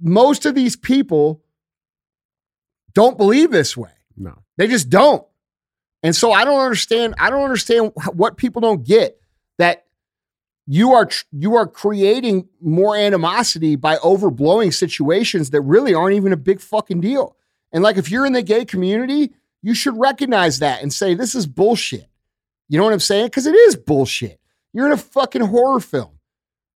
most 0.00 0.46
of 0.46 0.54
these 0.54 0.76
people 0.76 1.42
don't 2.94 3.16
believe 3.16 3.50
this 3.50 3.76
way. 3.76 3.90
No. 4.16 4.42
They 4.56 4.66
just 4.66 4.90
don't. 4.90 5.26
And 6.02 6.16
so 6.16 6.32
I 6.32 6.44
don't 6.44 6.60
understand. 6.60 7.14
I 7.18 7.30
don't 7.30 7.42
understand 7.42 7.92
what 8.12 8.36
people 8.36 8.60
don't 8.60 8.84
get 8.84 9.20
that 9.58 9.84
you 10.66 10.92
are 10.92 11.08
you 11.32 11.56
are 11.56 11.66
creating 11.66 12.48
more 12.60 12.96
animosity 12.96 13.76
by 13.76 13.96
overblowing 13.96 14.72
situations 14.72 15.50
that 15.50 15.60
really 15.62 15.94
aren't 15.94 16.16
even 16.16 16.32
a 16.32 16.36
big 16.36 16.60
fucking 16.60 17.00
deal. 17.00 17.36
And 17.72 17.82
like 17.82 17.96
if 17.96 18.10
you're 18.10 18.26
in 18.26 18.32
the 18.32 18.42
gay 18.42 18.64
community, 18.64 19.32
you 19.62 19.74
should 19.74 19.98
recognize 19.98 20.60
that 20.60 20.82
and 20.82 20.92
say 20.92 21.14
this 21.14 21.34
is 21.34 21.46
bullshit. 21.46 22.06
You 22.68 22.78
know 22.78 22.84
what 22.84 22.92
I'm 22.92 23.00
saying? 23.00 23.26
Because 23.26 23.46
it 23.46 23.54
is 23.54 23.76
bullshit. 23.76 24.40
You're 24.72 24.86
in 24.86 24.92
a 24.92 24.96
fucking 24.96 25.42
horror 25.42 25.80
film. 25.80 26.19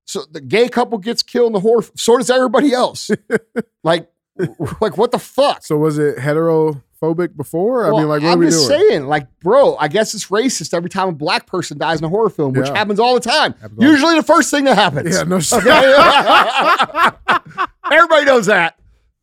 So 0.07 0.23
the 0.31 0.41
gay 0.41 0.69
couple 0.69 0.99
gets 0.99 1.23
killed 1.23 1.49
in 1.49 1.53
the 1.55 1.61
horror. 1.61 1.85
So 1.97 2.17
does 2.19 2.31
everybody 2.31 2.73
else. 2.73 3.11
like, 3.85 4.11
like 4.81 4.99
what 4.99 5.13
the 5.13 5.19
fuck? 5.19 5.65
So 5.65 5.77
was 5.79 5.99
it 5.99 6.17
heterophobic 6.19 7.37
before? 7.37 7.87
I 7.87 7.91
Well, 7.91 7.99
mean, 8.01 8.09
like, 8.09 8.23
what 8.23 8.29
I'm 8.33 8.37
are 8.37 8.41
we 8.41 8.47
just 8.47 8.69
doing? 8.69 8.81
saying, 8.91 9.07
like, 9.07 9.29
bro, 9.41 9.77
I 9.77 9.89
guess 9.89 10.15
it's 10.15 10.27
racist 10.27 10.75
every 10.75 10.91
time 10.91 11.09
a 11.09 11.13
black 11.13 11.47
person 11.47 11.79
dies 11.79 12.01
in 12.01 12.05
a 12.05 12.09
horror 12.09 12.31
film, 12.31 12.53
which 12.53 12.69
Yeah. 12.69 12.77
happens 12.77 13.01
all 13.01 13.15
the 13.15 13.21
time. 13.21 13.55
Happens 13.61 13.79
all- 13.83 13.89
Usually 13.89 14.15
the 14.17 14.23
first 14.23 14.51
thing 14.51 14.65
that 14.65 14.77
happens. 14.77 15.15
Yeah, 15.15 15.23
no 15.23 15.41
shit. 15.41 15.65
Everybody 17.91 18.25
knows 18.25 18.47
that. 18.47 18.79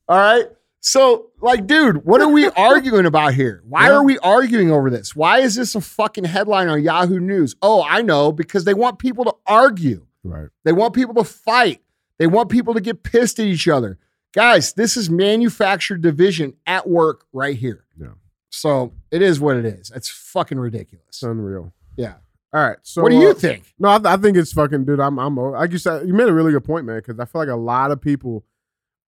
All 0.08 0.18
right. 0.18 0.46
So, 0.84 1.28
like, 1.42 1.68
dude, 1.68 2.06
what 2.06 2.22
are 2.22 2.28
we 2.30 2.48
arguing 2.50 3.06
about 3.06 3.36
here? 3.36 3.62
Why 3.68 3.88
Yeah. 3.88 3.94
are 3.98 4.04
we 4.04 4.18
arguing 4.20 4.72
over 4.72 4.90
this? 4.90 5.16
Why 5.16 5.40
is 5.40 5.54
this 5.56 5.76
a 5.76 5.82
fucking 5.82 6.24
headline 6.24 6.70
on 6.70 6.82
Yahoo 6.82 7.20
News? 7.20 7.56
Oh, 7.62 7.84
I 7.88 8.02
know, 8.02 8.32
because 8.32 8.64
they 8.66 8.74
want 8.74 8.98
people 8.98 9.24
to 9.26 9.34
argue. 9.46 10.08
Right. 10.24 10.50
They 10.64 10.72
want 10.72 10.94
people 10.94 11.16
to 11.16 11.24
fight. 11.24 11.82
They 12.18 12.28
want 12.28 12.50
people 12.50 12.74
to 12.74 12.82
get 12.82 13.04
pissed 13.04 13.40
at 13.40 13.46
each 13.46 13.68
other. 13.68 13.98
Guys, 14.34 14.74
this 14.74 14.96
is 14.96 15.10
manufactured 15.10 16.02
division 16.02 16.54
at 16.66 16.88
work 16.88 17.26
right 17.34 17.56
here. 17.58 17.86
Yeah. 18.00 18.10
So 18.50 18.94
it 19.12 19.22
is 19.22 19.40
what 19.40 19.58
it 19.58 19.66
is. 19.66 19.92
It's 19.94 20.10
fucking 20.10 20.60
ridiculous. 20.60 21.06
It's 21.10 21.24
unreal. 21.24 21.74
Yeah. 21.98 22.16
All 22.54 22.62
right. 22.62 22.78
So 22.84 23.02
what 23.02 23.12
do 23.12 23.18
you 23.18 23.30
uh, 23.30 23.34
think? 23.34 23.74
No, 23.80 23.90
I, 23.90 24.14
I 24.14 24.18
think 24.18 24.38
it's 24.38 24.54
fucking, 24.54 24.86
dude. 24.86 25.00
I'm, 25.00 25.18
I'm, 25.20 25.36
like 25.36 25.72
you 25.72 25.78
said, 25.78 26.08
you 26.08 26.14
made 26.14 26.28
a 26.28 26.34
really 26.34 26.52
good 26.52 26.64
point, 26.64 26.86
man. 26.86 26.98
Because 26.98 27.20
I 27.20 27.26
feel 27.26 27.42
like 27.42 27.50
a 27.50 27.56
lot 27.56 27.92
of 27.92 28.02
people 28.02 28.46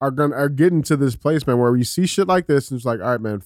are 0.02 0.12
gonna 0.12 0.36
are 0.36 0.50
getting 0.50 0.82
to 0.84 0.98
this 0.98 1.16
place, 1.16 1.48
man, 1.48 1.58
where 1.58 1.76
you 1.78 1.84
see 1.86 2.06
shit 2.06 2.28
like 2.28 2.48
this, 2.48 2.70
and 2.70 2.78
it's 2.78 2.86
like, 2.86 3.00
all 3.00 3.12
right, 3.12 3.22
man, 3.22 3.42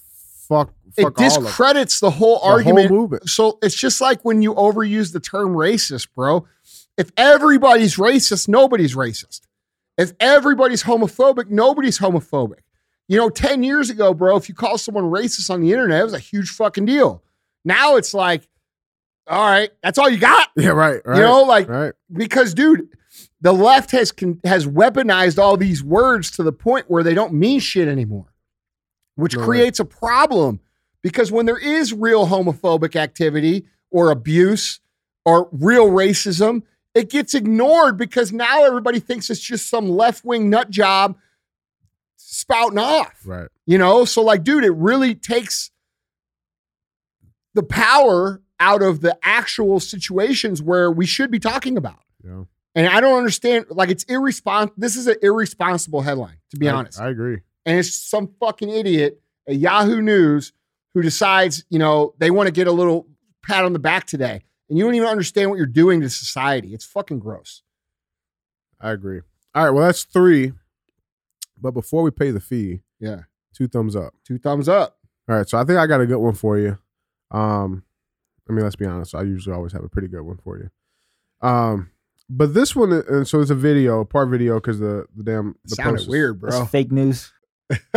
fuck, 0.48 0.72
It 0.96 1.02
fuck 1.02 1.20
all 1.20 1.26
of 1.26 1.42
it. 1.42 1.46
discredits 1.46 2.00
the 2.00 2.10
whole 2.10 2.38
The 2.40 2.46
argument. 2.46 3.28
so 3.28 3.58
it's 3.62 3.76
just 3.76 4.00
like 4.00 4.24
when 4.24 4.42
you 4.42 4.54
overuse 4.54 5.12
the 5.12 5.20
term 5.20 5.50
racist, 5.50 6.08
bro. 6.16 6.46
If 6.98 7.12
everybody's 7.16 7.96
racist, 7.96 8.48
nobody's 8.48 8.94
racist. 8.94 9.42
If 9.96 10.12
everybody's 10.20 10.82
homophobic, 10.82 11.48
nobody's 11.48 11.98
homophobic. 11.98 12.60
You 13.06 13.16
know, 13.16 13.30
10 13.30 13.62
years 13.62 13.88
ago, 13.88 14.12
bro, 14.12 14.36
if 14.36 14.48
you 14.48 14.54
call 14.54 14.76
someone 14.76 15.04
racist 15.04 15.48
on 15.48 15.62
the 15.62 15.72
internet, 15.72 16.00
it 16.00 16.04
was 16.04 16.12
a 16.12 16.18
huge 16.18 16.50
fucking 16.50 16.84
deal. 16.84 17.22
Now 17.64 17.96
it's 17.96 18.12
like, 18.12 18.48
all 19.28 19.48
right, 19.48 19.70
that's 19.82 19.96
all 19.96 20.10
you 20.10 20.18
got. 20.18 20.48
Yeah, 20.56 20.70
right, 20.70 21.00
right. 21.04 21.16
You 21.16 21.22
know, 21.22 21.42
like 21.42 21.68
right. 21.68 21.92
because 22.12 22.52
dude, 22.52 22.88
the 23.40 23.52
left 23.52 23.92
has 23.92 24.10
con- 24.10 24.40
has 24.42 24.66
weaponized 24.66 25.38
all 25.38 25.56
these 25.56 25.84
words 25.84 26.32
to 26.32 26.42
the 26.42 26.52
point 26.52 26.86
where 26.88 27.04
they 27.04 27.14
don't 27.14 27.32
mean 27.32 27.60
shit 27.60 27.86
anymore, 27.86 28.32
which 29.14 29.36
way. 29.36 29.44
creates 29.44 29.78
a 29.78 29.84
problem 29.84 30.60
because 31.02 31.30
when 31.30 31.46
there 31.46 31.58
is 31.58 31.92
real 31.92 32.26
homophobic 32.26 32.96
activity 32.96 33.66
or 33.90 34.10
abuse 34.10 34.80
or 35.24 35.48
real 35.52 35.88
racism, 35.88 36.62
it 36.98 37.10
gets 37.10 37.34
ignored 37.34 37.96
because 37.96 38.32
now 38.32 38.64
everybody 38.64 38.98
thinks 39.00 39.30
it's 39.30 39.40
just 39.40 39.70
some 39.70 39.88
left 39.88 40.24
wing 40.24 40.50
nut 40.50 40.68
job 40.70 41.16
spouting 42.16 42.78
off. 42.78 43.22
Right. 43.24 43.48
You 43.66 43.78
know, 43.78 44.04
so 44.04 44.22
like, 44.22 44.42
dude, 44.44 44.64
it 44.64 44.72
really 44.74 45.14
takes 45.14 45.70
the 47.54 47.62
power 47.62 48.42
out 48.60 48.82
of 48.82 49.00
the 49.00 49.16
actual 49.22 49.80
situations 49.80 50.60
where 50.60 50.90
we 50.90 51.06
should 51.06 51.30
be 51.30 51.38
talking 51.38 51.76
about. 51.76 52.00
Yeah. 52.24 52.44
And 52.74 52.86
I 52.86 53.00
don't 53.00 53.16
understand, 53.16 53.66
like, 53.70 53.88
it's 53.88 54.04
irresponsible. 54.04 54.74
This 54.76 54.96
is 54.96 55.06
an 55.06 55.16
irresponsible 55.22 56.02
headline, 56.02 56.36
to 56.50 56.56
be 56.56 56.68
I- 56.68 56.74
honest. 56.74 57.00
I 57.00 57.08
agree. 57.08 57.38
and 57.66 57.78
it's 57.78 57.94
some 57.94 58.28
fucking 58.40 58.68
idiot 58.68 59.20
at 59.48 59.56
Yahoo 59.56 60.00
News 60.02 60.52
who 60.94 61.02
decides, 61.02 61.64
you 61.70 61.78
know, 61.78 62.14
they 62.18 62.30
want 62.30 62.46
to 62.46 62.52
get 62.52 62.66
a 62.66 62.72
little 62.72 63.06
pat 63.44 63.64
on 63.64 63.72
the 63.72 63.78
back 63.78 64.06
today. 64.06 64.42
And 64.68 64.76
you 64.78 64.84
don't 64.84 64.94
even 64.94 65.08
understand 65.08 65.50
what 65.50 65.56
you're 65.56 65.66
doing 65.66 66.00
to 66.02 66.10
society. 66.10 66.74
It's 66.74 66.84
fucking 66.84 67.20
gross. 67.20 67.62
I 68.80 68.90
agree. 68.92 69.20
All 69.54 69.64
right. 69.64 69.70
Well, 69.70 69.86
that's 69.86 70.04
three. 70.04 70.52
But 71.60 71.72
before 71.72 72.02
we 72.02 72.10
pay 72.10 72.30
the 72.30 72.40
fee, 72.40 72.82
Yeah. 73.00 73.22
two 73.54 73.66
thumbs 73.66 73.96
up. 73.96 74.14
Two 74.24 74.38
thumbs 74.38 74.68
up. 74.68 74.98
All 75.28 75.36
right. 75.36 75.48
So 75.48 75.58
I 75.58 75.64
think 75.64 75.78
I 75.78 75.86
got 75.86 76.00
a 76.00 76.06
good 76.06 76.18
one 76.18 76.34
for 76.34 76.58
you. 76.58 76.78
Um, 77.30 77.82
I 78.48 78.52
mean, 78.52 78.62
let's 78.62 78.76
be 78.76 78.86
honest. 78.86 79.14
I 79.14 79.22
usually 79.22 79.54
always 79.54 79.72
have 79.72 79.84
a 79.84 79.88
pretty 79.88 80.08
good 80.08 80.22
one 80.22 80.38
for 80.38 80.58
you. 80.58 80.70
Um, 81.46 81.90
but 82.30 82.52
this 82.54 82.76
one, 82.76 82.92
and 82.92 83.26
so 83.26 83.40
it's 83.40 83.50
a 83.50 83.54
video, 83.54 84.04
part 84.04 84.28
video, 84.28 84.56
because 84.56 84.78
the 84.78 85.06
the 85.16 85.22
damn 85.22 85.56
the 85.64 85.74
Sounded 85.76 85.98
post 85.98 86.08
weird, 86.10 86.40
That's 86.40 86.56
bro. 86.56 86.66
fake 86.66 86.92
news. 86.92 87.32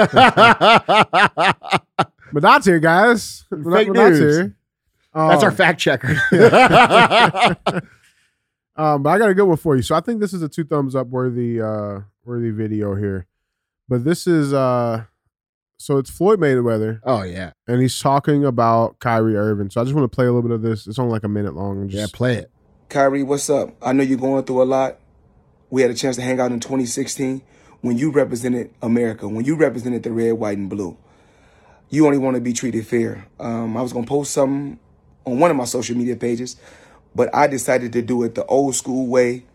But 2.34 2.44
that's 2.44 2.66
here, 2.66 2.80
guys. 2.80 3.44
Fake 3.50 3.88
But 3.90 3.94
that's 3.94 4.20
news. 4.20 4.52
Here. 5.14 5.28
That's 5.28 5.44
our 5.44 5.50
Um, 5.50 5.56
fact 5.56 5.80
checker. 5.80 6.16
um, 8.76 9.04
but 9.04 9.10
I 9.10 9.18
got 9.20 9.30
a 9.30 9.34
good 9.34 9.46
one 9.46 9.58
for 9.58 9.76
you. 9.76 9.82
So 9.82 9.96
I 9.96 10.00
think 10.02 10.20
this 10.20 10.34
is 10.34 10.42
a 10.42 10.50
two 10.50 10.64
thumbs 10.64 10.96
up 10.96 11.08
worthy 11.08 11.62
uh 11.62 12.02
worthy 12.24 12.52
video 12.52 12.96
here. 12.96 13.28
But 13.90 14.04
this 14.04 14.28
is 14.28 14.54
uh 14.54 15.06
so 15.78 15.98
it's 15.98 16.12
Floyd 16.12 16.40
Mayweather 16.40 17.00
oh, 17.06 17.24
yeah. 17.24 17.54
and 17.68 17.82
he's 17.82 18.00
talking 18.00 18.46
about 18.46 19.00
Kyrie 19.00 19.36
Irving. 19.36 19.72
So 19.72 19.82
I 19.82 19.84
just 19.84 19.96
want 19.96 20.10
to 20.12 20.16
play 20.16 20.26
a 20.26 20.32
little 20.32 20.44
bit 20.48 20.52
of 20.52 20.62
this. 20.62 20.86
It's 20.86 21.00
only 21.00 21.12
like 21.12 21.24
a 21.24 21.28
minute 21.28 21.56
long 21.56 21.82
and 21.82 21.92
Yeah, 21.92 22.06
play 22.14 22.36
it. 22.36 22.52
Kyrie, 22.90 23.24
what's 23.24 23.50
up? 23.50 23.74
I 23.82 23.92
know 23.94 24.04
you're 24.04 24.20
going 24.20 24.44
through 24.44 24.62
a 24.62 24.66
lot. 24.66 25.00
We 25.72 25.82
had 25.82 25.90
a 25.90 25.96
chance 25.96 26.18
to 26.18 26.22
hang 26.22 26.40
out 26.40 26.52
in 26.52 26.60
2016 26.60 27.42
when 27.82 27.98
you 27.98 28.12
represented 28.12 28.72
America, 28.82 29.28
when 29.28 29.44
you 29.44 29.56
represented 29.56 30.04
the 30.04 30.12
red, 30.12 30.34
white, 30.34 30.58
and 30.58 30.70
blue. 30.70 30.98
You 31.90 32.06
only 32.06 32.20
want 32.20 32.36
to 32.36 32.42
be 32.42 32.54
treated 32.54 32.86
fair. 32.86 33.26
Um, 33.40 33.76
I 33.76 33.82
was 33.82 33.92
going 33.92 34.06
to 34.06 34.10
post 34.10 34.32
something 34.32 34.78
on 35.26 35.40
one 35.40 35.52
of 35.52 35.58
my 35.58 35.66
social 35.66 35.96
media 35.96 36.16
pages, 36.16 36.58
but 37.14 37.34
I 37.34 37.48
decided 37.48 37.94
to 37.94 38.02
do 38.02 38.24
it 38.24 38.36
the 38.36 38.46
old 38.46 38.76
school 38.76 39.08
way 39.08 39.46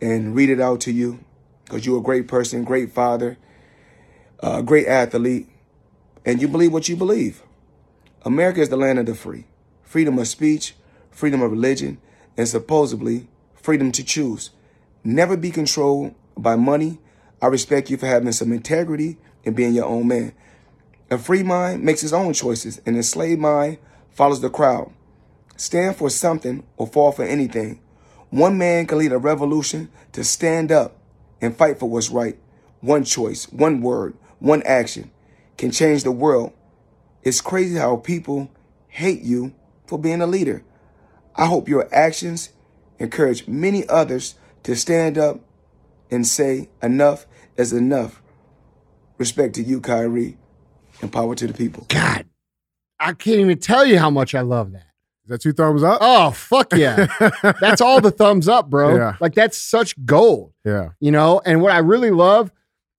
and 0.00 0.34
read 0.34 0.50
it 0.50 0.60
out 0.60 0.80
to 0.82 0.92
you 0.92 1.20
because 1.64 1.84
you're 1.84 1.98
a 1.98 2.02
great 2.02 2.28
person, 2.28 2.64
great 2.64 2.92
father, 2.92 3.36
a 4.40 4.62
great 4.62 4.86
athlete, 4.86 5.48
and 6.24 6.40
you 6.40 6.48
believe 6.48 6.72
what 6.72 6.88
you 6.88 6.96
believe. 6.96 7.42
America 8.24 8.60
is 8.60 8.68
the 8.68 8.76
land 8.76 8.98
of 8.98 9.06
the 9.06 9.14
free. 9.14 9.44
Freedom 9.82 10.18
of 10.18 10.28
speech, 10.28 10.74
freedom 11.10 11.42
of 11.42 11.50
religion, 11.50 11.98
and 12.36 12.48
supposedly 12.48 13.28
freedom 13.54 13.92
to 13.92 14.04
choose. 14.04 14.50
Never 15.04 15.36
be 15.36 15.50
controlled 15.50 16.14
by 16.36 16.56
money. 16.56 16.98
I 17.40 17.46
respect 17.46 17.90
you 17.90 17.96
for 17.96 18.06
having 18.06 18.32
some 18.32 18.52
integrity 18.52 19.18
and 19.44 19.54
being 19.54 19.74
your 19.74 19.86
own 19.86 20.08
man. 20.08 20.32
A 21.10 21.18
free 21.18 21.42
mind 21.42 21.82
makes 21.82 22.00
his 22.00 22.12
own 22.12 22.32
choices, 22.34 22.80
an 22.84 22.96
enslaved 22.96 23.40
mind 23.40 23.78
follows 24.18 24.40
the 24.40 24.50
crowd. 24.50 24.92
Stand 25.56 25.94
for 25.94 26.10
something 26.10 26.64
or 26.76 26.88
fall 26.88 27.12
for 27.12 27.22
anything. 27.22 27.80
One 28.30 28.58
man 28.58 28.84
can 28.86 28.98
lead 28.98 29.12
a 29.12 29.18
revolution 29.18 29.90
to 30.10 30.24
stand 30.24 30.72
up 30.72 30.96
and 31.40 31.56
fight 31.56 31.78
for 31.78 31.88
what's 31.88 32.10
right. 32.10 32.36
One 32.80 33.04
choice, 33.04 33.44
one 33.52 33.80
word, 33.80 34.16
one 34.40 34.64
action 34.64 35.12
can 35.56 35.70
change 35.70 36.02
the 36.02 36.10
world. 36.10 36.52
It's 37.22 37.40
crazy 37.40 37.78
how 37.78 37.96
people 37.96 38.50
hate 38.88 39.22
you 39.22 39.54
for 39.86 40.00
being 40.00 40.20
a 40.20 40.26
leader. 40.26 40.64
I 41.36 41.46
hope 41.46 41.68
your 41.68 41.88
actions 41.94 42.50
encourage 42.98 43.46
many 43.46 43.88
others 43.88 44.34
to 44.64 44.74
stand 44.74 45.16
up 45.16 45.38
and 46.10 46.26
say 46.26 46.70
enough 46.82 47.24
is 47.56 47.72
enough. 47.72 48.20
Respect 49.16 49.54
to 49.54 49.62
you, 49.62 49.80
Kyrie, 49.80 50.36
and 51.02 51.12
power 51.12 51.36
to 51.36 51.46
the 51.46 51.54
people. 51.54 51.86
God, 51.88 52.27
I 53.00 53.12
can't 53.12 53.40
even 53.40 53.58
tell 53.58 53.84
you 53.86 53.98
how 53.98 54.10
much 54.10 54.34
I 54.34 54.40
love 54.40 54.72
that. 54.72 54.86
is 55.24 55.28
that 55.28 55.40
two 55.40 55.52
thumbs 55.52 55.82
up? 55.82 55.98
Oh, 56.00 56.30
fuck 56.32 56.72
yeah. 56.74 57.06
that's 57.60 57.80
all 57.80 58.00
the 58.00 58.10
thumbs 58.10 58.48
up, 58.48 58.68
bro. 58.70 58.96
Yeah. 58.96 59.16
Like, 59.20 59.34
that's 59.34 59.56
such 59.58 59.94
gold. 60.04 60.52
yeah. 60.64 60.90
you 61.00 61.10
know 61.12 61.40
and 61.44 61.62
what 61.62 61.72
i 61.72 61.78
really 61.78 62.10
love 62.10 62.50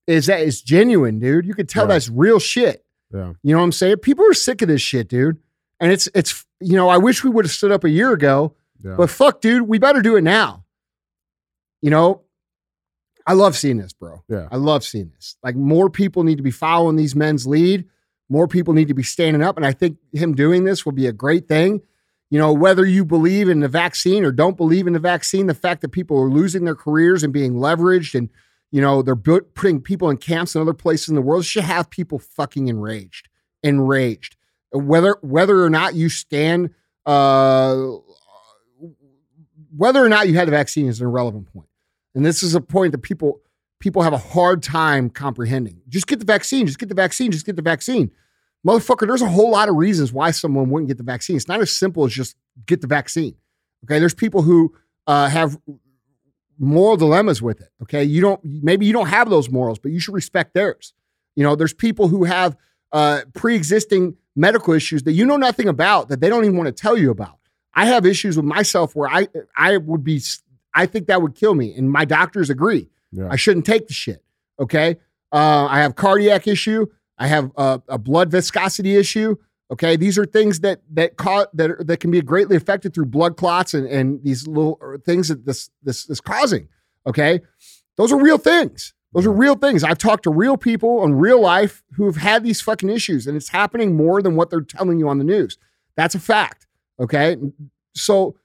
is 0.07 0.25
that 0.27 0.39
it's 0.41 0.61
genuine 0.61 1.19
dude 1.19 1.45
you 1.45 1.53
could 1.53 1.69
tell 1.69 1.83
Yeah. 1.83 1.93
that's 1.93 2.09
real 2.09 2.39
shit 2.39 2.83
Yeah. 3.13 3.33
you 3.43 3.51
know 3.53 3.59
what 3.59 3.65
i'm 3.65 3.71
saying 3.71 3.97
people 3.97 4.25
are 4.25 4.33
sick 4.33 4.61
of 4.61 4.67
this 4.67 4.81
shit 4.81 5.07
dude 5.07 5.37
and 5.79 5.91
it's 5.91 6.07
it's 6.15 6.45
you 6.59 6.75
know 6.77 6.89
i 6.89 6.97
wish 6.97 7.23
we 7.23 7.29
would 7.29 7.45
have 7.45 7.51
stood 7.51 7.71
up 7.71 7.83
a 7.83 7.89
year 7.89 8.11
ago 8.13 8.55
Yeah. 8.83 8.95
but 8.97 9.09
fuck 9.09 9.41
dude 9.41 9.63
we 9.67 9.77
better 9.79 10.01
do 10.01 10.15
it 10.15 10.21
now 10.23 10.63
you 11.81 11.89
know 11.91 12.21
i 13.27 13.33
love 13.33 13.55
seeing 13.55 13.77
this 13.77 13.93
bro 13.93 14.23
Yeah. 14.27 14.47
i 14.51 14.55
love 14.55 14.83
seeing 14.83 15.11
this 15.15 15.35
like 15.43 15.55
more 15.55 15.89
people 15.89 16.23
need 16.23 16.37
to 16.37 16.43
be 16.43 16.51
following 16.51 16.95
these 16.95 17.15
men's 17.15 17.45
lead 17.45 17.85
more 18.29 18.47
people 18.47 18.73
need 18.73 18.87
to 18.87 18.93
be 18.93 19.03
standing 19.03 19.41
up 19.41 19.57
and 19.57 19.65
i 19.65 19.71
think 19.71 19.97
him 20.13 20.33
doing 20.35 20.63
this 20.63 20.85
will 20.85 20.93
be 20.93 21.07
a 21.07 21.13
great 21.13 21.47
thing 21.47 21.81
you 22.29 22.37
know, 22.37 22.53
whether 22.53 22.85
you 22.85 23.03
believe 23.03 23.49
in 23.49 23.59
the 23.59 23.67
vaccine 23.67 24.23
or 24.23 24.31
don't 24.31 24.57
believe 24.57 24.85
in 24.85 24.93
the 24.93 24.99
vaccine, 24.99 25.47
the 25.47 25.55
fact 25.55 25.81
that 25.81 25.89
people 25.89 26.17
are 26.19 26.29
losing 26.29 26.63
their 26.63 26.75
careers 26.75 27.23
and 27.23 27.33
being 27.33 27.55
leveraged 27.55 28.13
and, 28.13 28.29
you 28.71 28.81
know, 28.81 29.01
they're 29.01 29.15
putting 29.15 29.81
people 29.81 30.11
in 30.11 30.17
camps 30.17 30.53
and 30.53 30.61
other 30.61 30.73
places 30.73 31.09
in 31.09 31.15
the 31.15 31.23
world 31.23 31.43
should 31.43 31.63
have 31.63 31.89
people 31.89 32.19
fucking 32.19 32.67
enraged, 32.67 33.29
enraged. 33.63 34.35
Whether, 34.71 35.17
whether 35.21 35.63
or 35.63 35.71
not 35.71 35.95
you 35.95 36.07
stand, 36.07 36.69
uh, 37.07 37.75
whether 39.75 40.03
or 40.03 40.09
not 40.09 40.27
you 40.27 40.35
had 40.35 40.47
the 40.47 40.51
vaccine 40.51 40.87
is 40.87 41.01
an 41.01 41.07
irrelevant 41.07 41.51
point. 41.51 41.69
And 42.13 42.23
this 42.23 42.43
is 42.43 42.53
a 42.53 42.61
point 42.61 42.91
that 42.91 42.99
people, 42.99 43.41
people 43.79 44.01
have 44.01 44.13
a 44.13 44.17
hard 44.17 44.61
time 44.61 45.09
comprehending. 45.09 45.81
Just 45.87 46.07
get 46.07 46.19
the 46.19 46.25
vaccine, 46.25 46.67
just 46.67 46.79
get 46.79 46.89
the 46.89 46.95
vaccine, 46.95 47.31
just 47.31 47.45
get 47.45 47.55
the 47.55 47.61
vaccine 47.61 48.11
motherfucker, 48.65 49.07
there's 49.07 49.21
a 49.21 49.29
whole 49.29 49.51
lot 49.51 49.69
of 49.69 49.75
reasons 49.75 50.11
why 50.11 50.31
someone 50.31 50.69
wouldn't 50.69 50.87
get 50.87 50.97
the 50.97 51.03
vaccine. 51.03 51.35
It's 51.35 51.47
not 51.47 51.61
as 51.61 51.75
simple 51.75 52.05
as 52.05 52.13
just 52.13 52.35
get 52.65 52.81
the 52.81 52.87
vaccine. 52.87 53.35
Okay. 53.85 53.99
There's 53.99 54.13
people 54.13 54.41
who 54.41 54.75
uh, 55.07 55.29
have 55.29 55.57
moral 56.57 56.97
dilemmas 56.97 57.41
with 57.41 57.61
it. 57.61 57.69
Okay. 57.83 58.03
You 58.03 58.21
don't, 58.21 58.41
maybe 58.43 58.85
you 58.85 58.93
don't 58.93 59.07
have 59.07 59.29
those 59.29 59.49
morals, 59.49 59.79
but 59.79 59.91
you 59.91 59.99
should 59.99 60.13
respect 60.13 60.53
theirs. 60.53 60.93
You 61.35 61.43
know, 61.43 61.55
there's 61.55 61.73
people 61.73 62.09
who 62.09 62.25
have 62.25 62.57
uh, 62.91 63.21
pre 63.33 63.55
existing 63.55 64.17
medical 64.35 64.73
issues 64.73 65.03
that 65.03 65.13
you 65.13 65.25
know 65.25 65.37
nothing 65.37 65.67
about 65.67 66.09
that 66.09 66.19
they 66.19 66.29
don't 66.29 66.43
even 66.43 66.57
want 66.57 66.67
to 66.67 66.73
tell 66.73 66.97
you 66.97 67.11
about. 67.11 67.37
I 67.73 67.85
have 67.85 68.05
issues 68.05 68.35
with 68.35 68.45
myself 68.45 68.95
where 68.95 69.07
I, 69.07 69.27
I 69.55 69.77
would 69.77 70.03
be, 70.03 70.21
I 70.73 70.85
think 70.85 71.07
that 71.07 71.21
would 71.21 71.35
kill 71.35 71.55
me. 71.55 71.73
And 71.75 71.89
my 71.89 72.03
doctors 72.03 72.49
agree. 72.49 72.89
Yeah. 73.11 73.27
I 73.29 73.35
shouldn't 73.35 73.65
take 73.65 73.87
the 73.87 73.93
shit. 73.93 74.23
Okay. 74.59 74.97
Uh, 75.31 75.67
I 75.69 75.79
have 75.79 75.95
cardiac 75.95 76.47
issue. 76.47 76.87
I 77.17 77.27
have 77.27 77.51
a, 77.57 77.81
a 77.87 77.97
blood 77.97 78.31
viscosity 78.31 78.95
issue. 78.95 79.35
Okay, 79.71 79.95
these 79.95 80.17
are 80.17 80.25
things 80.25 80.61
that 80.61 80.81
that 80.91 81.17
cause 81.17 81.45
that 81.53 81.69
are, 81.69 81.83
that 81.83 81.99
can 81.99 82.09
be 82.09 82.21
greatly 82.21 82.55
affected 82.55 82.93
through 82.93 83.05
blood 83.05 83.37
clots 83.37 83.75
and, 83.75 83.85
and 83.87 84.23
these 84.23 84.47
little 84.47 84.79
uh, 84.81 84.97
things 85.05 85.27
that 85.27 85.45
this 85.45 85.69
this 85.83 86.09
is 86.09 86.19
causing. 86.19 86.67
Okay, 87.05 87.41
those 87.97 88.11
are 88.11 88.19
real 88.19 88.39
things. 88.39 88.95
Those 89.13 89.27
are 89.27 89.31
real 89.31 89.55
things. 89.55 89.83
I've 89.83 89.97
talked 89.97 90.23
to 90.23 90.31
real 90.31 90.57
people 90.57 91.03
in 91.03 91.15
real 91.15 91.39
life 91.39 91.83
who 91.93 92.05
have 92.05 92.15
had 92.15 92.43
these 92.43 92.61
fucking 92.61 92.89
issues, 92.89 93.27
and 93.27 93.37
it's 93.37 93.49
happening 93.49 93.95
more 93.95 94.23
than 94.23 94.35
what 94.35 94.49
they're 94.49 94.61
telling 94.61 94.97
you 94.97 95.07
on 95.07 95.19
the 95.19 95.23
news. 95.23 95.57
That's 95.95 96.15
a 96.15 96.19
fact. 96.19 96.65
Okay, 96.99 97.37
so 97.93 98.35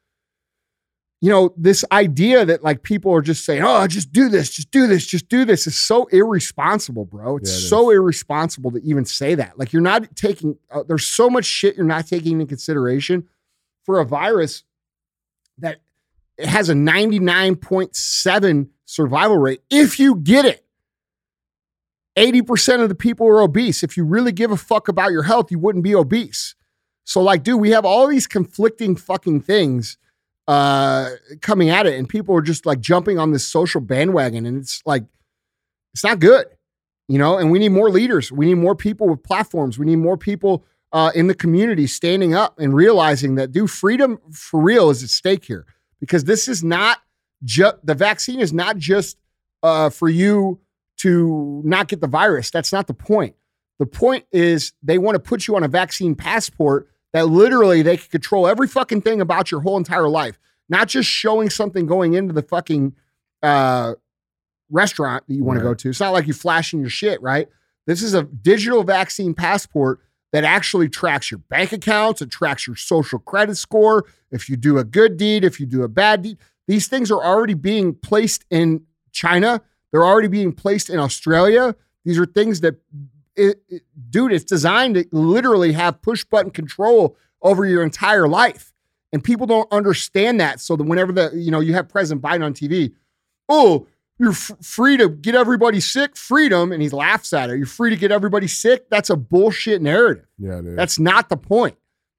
you 1.25 1.31
know, 1.31 1.55
this 1.57 1.87
idea 1.91 2.45
that 2.45 2.63
like 2.63 2.83
people 2.83 3.11
are 3.11 3.23
just 3.23 3.47
saying, 3.47 3.63
oh, 3.65 3.87
just 3.87 4.13
do 4.13 4.29
this, 4.29 4.51
just 4.51 4.71
do 4.71 4.87
this, 4.87 5.07
just 5.07 5.27
do 5.31 5.47
this 5.47 5.67
is 5.67 5.75
so 5.75 6.05
irresponsible, 6.13 7.07
bro. 7.07 7.39
It's 7.39 7.51
Yeah, 7.51 7.57
it 7.57 7.69
so 7.71 7.89
irresponsible 7.89 8.73
to 8.73 8.83
even 8.85 9.07
say 9.07 9.35
that. 9.35 9.59
Like, 9.59 9.73
you're 9.73 9.81
not 9.81 10.15
taking, 10.17 10.59
uh, 10.71 10.83
there's 10.87 11.07
so 11.07 11.31
much 11.31 11.47
shit 11.47 11.77
you're 11.77 11.87
not 11.87 12.07
taking 12.07 12.33
into 12.33 12.45
consideration 12.45 13.27
for 13.85 14.01
a 14.01 14.05
virus 14.05 14.65
that 15.57 15.81
it 16.37 16.45
has 16.45 16.69
a 16.69 16.75
99.7 16.75 18.69
survival 18.85 19.39
rate 19.39 19.63
if 19.71 19.99
you 19.99 20.17
get 20.17 20.45
it. 20.45 20.63
80% 22.19 22.83
of 22.83 22.91
the 22.91 22.95
people 22.95 23.27
are 23.29 23.41
obese. 23.41 23.83
If 23.83 23.97
you 23.97 24.05
really 24.05 24.33
give 24.33 24.51
a 24.51 24.59
fuck 24.59 24.89
about 24.89 25.11
your 25.11 25.23
health, 25.23 25.51
you 25.51 25.59
wouldn't 25.59 25.85
be 25.85 25.95
obese. 25.95 26.55
So, 27.05 27.23
like, 27.23 27.45
dude, 27.45 27.63
we 27.63 27.71
have 27.71 27.87
all 27.87 28.09
these 28.09 28.27
conflicting 28.27 28.95
fucking 28.95 29.41
things 29.41 29.97
uh 30.47 31.11
coming 31.41 31.71
at 31.71 31.87
it 31.87 31.99
and 31.99 32.09
people 32.09 32.37
are 32.37 32.43
just 32.43 32.67
like 32.67 32.81
jumping 32.81 33.19
on 33.19 33.33
this 33.33 33.47
social 33.47 33.81
bandwagon 33.81 34.45
and 34.45 34.59
it's 34.59 34.83
like 34.85 35.05
it's 35.95 36.05
not 36.05 36.19
good 36.19 36.47
you 37.09 37.19
know? 37.19 37.39
And 37.39 37.51
we 37.51 37.59
need 37.59 37.71
more 37.71 37.91
leaders. 37.91 38.33
We 38.33 38.47
need 38.47 38.55
more 38.55 38.75
people 38.75 39.09
with 39.09 39.23
platforms. 39.23 39.79
We 39.79 39.87
need 39.87 39.97
more 39.97 40.17
people 40.17 40.65
uh, 40.93 41.11
in 41.15 41.27
the 41.27 41.35
community 41.35 41.87
standing 41.87 42.35
up 42.35 42.59
and 42.59 42.75
realizing 42.75 43.35
that 43.35 43.53
dude 43.53 43.71
freedom 43.71 44.19
for 44.33 44.61
real 44.61 44.91
is 44.91 45.03
at 45.03 45.11
stake 45.11 45.45
here 45.45 45.67
because 46.01 46.25
this 46.25 46.49
is 46.49 46.63
not 46.63 46.99
just 47.43 47.77
the 47.85 47.95
vaccine 47.95 48.41
is 48.41 48.53
not 48.53 48.79
just 48.79 49.17
uh, 49.63 49.91
for 49.91 50.09
you 50.09 50.61
to 50.99 51.61
not 51.65 51.89
get 51.89 52.01
the 52.01 52.07
virus. 52.07 52.51
That's 52.51 52.73
not 52.73 52.87
the 52.87 52.95
point. 52.95 53.35
The 53.79 53.87
point 53.87 54.25
is 54.31 54.73
they 54.83 54.99
want 54.99 55.17
to 55.17 55.19
put 55.19 55.49
you 55.49 55.57
on 55.57 55.65
a 55.65 55.69
vaccine 55.69 56.15
passport 56.15 56.89
that 57.15 57.29
literally 57.29 57.81
they 57.81 57.97
can 57.97 58.11
control 58.11 58.47
every 58.47 58.69
fucking 58.69 59.01
thing 59.01 59.23
about 59.23 59.51
your 59.51 59.63
whole 59.63 59.79
entire 59.79 60.09
life, 60.09 60.39
not 60.69 60.89
just 60.89 61.09
showing 61.09 61.49
something 61.49 61.87
going 61.87 62.13
into 62.13 62.35
the 62.35 62.43
fucking 62.43 62.95
uh, 63.43 63.95
restaurant 64.71 65.25
that 65.27 65.35
you 65.35 65.45
want 65.45 65.59
Right. 65.59 65.63
to 65.63 65.69
go 65.71 65.75
to. 65.75 65.89
It's 65.89 66.01
not 66.01 66.13
like 66.13 66.27
you 66.27 66.33
flashing 66.35 66.81
your 66.81 66.91
shit, 66.91 67.23
right? 67.23 67.49
This 67.87 68.03
is 68.03 68.13
a 68.15 68.25
digital 68.25 68.83
vaccine 68.83 69.33
passport 69.33 70.01
that 70.33 70.43
actually 70.45 70.89
tracks 70.89 71.31
your 71.31 71.39
bank 71.39 71.73
accounts, 71.73 72.21
it 72.21 72.31
tracks 72.31 72.67
your 72.67 72.77
social 72.77 73.21
credit 73.21 73.57
score. 73.57 74.05
If 74.33 74.49
you 74.49 74.57
do 74.57 74.79
a 74.79 74.85
good 74.85 75.17
deed, 75.17 75.45
if 75.45 75.61
you 75.61 75.67
do 75.67 75.85
a 75.85 75.89
bad 75.89 76.23
deed, 76.23 76.39
these 76.67 76.89
things 76.89 77.11
are 77.13 77.23
already 77.23 77.55
being 77.55 77.95
placed 77.95 78.45
in 78.51 78.83
China. 79.13 79.63
They're 79.93 80.05
already 80.05 80.27
being 80.29 80.53
placed 80.53 80.91
in 80.91 80.99
Australia. 80.99 81.77
These 82.05 82.19
are 82.19 82.27
things 82.27 82.61
that 82.63 82.75
it, 83.37 83.63
it- 83.69 83.83
dude, 84.11 84.33
it's 84.33 84.45
designed 84.45 84.95
to 84.97 85.05
literally 85.13 85.73
have 85.73 86.01
push 86.03 86.25
button 86.25 86.51
control 86.51 87.17
over 87.43 87.65
your 87.67 87.83
entire 87.83 88.27
life. 88.29 88.73
And 89.13 89.23
people 89.23 89.47
don't 89.47 89.71
understand 89.73 90.41
that. 90.41 90.61
So 90.61 90.75
that 90.77 90.85
whenever 90.85 91.13
the, 91.13 91.31
you 91.35 91.51
know, 91.51 91.61
you 91.61 91.75
have 91.75 91.89
President 91.89 92.21
Biden 92.23 92.45
on 92.45 92.53
TV, 92.55 92.93
oh, 93.49 93.87
you're 94.19 94.31
f- 94.33 94.53
free 94.63 94.97
to 94.97 95.09
get 95.09 95.35
everybody 95.35 95.81
sick, 95.81 96.17
freedom. 96.17 96.73
And 96.73 96.83
he 96.83 96.89
laughs 96.89 97.33
at 97.33 97.51
it. 97.51 97.57
You're 97.57 97.67
free 97.67 97.91
to 97.91 97.97
get 97.97 98.11
everybody 98.11 98.47
sick. 98.49 98.89
That's 98.91 99.11
a 99.11 99.17
bullshit 99.17 99.83
narrative. 99.83 100.27
Yeah, 100.39 100.59
it 100.59 100.67
is. 100.67 100.77
That's 100.77 100.99
not 100.99 101.29
the 101.29 101.37
point. 101.37 101.77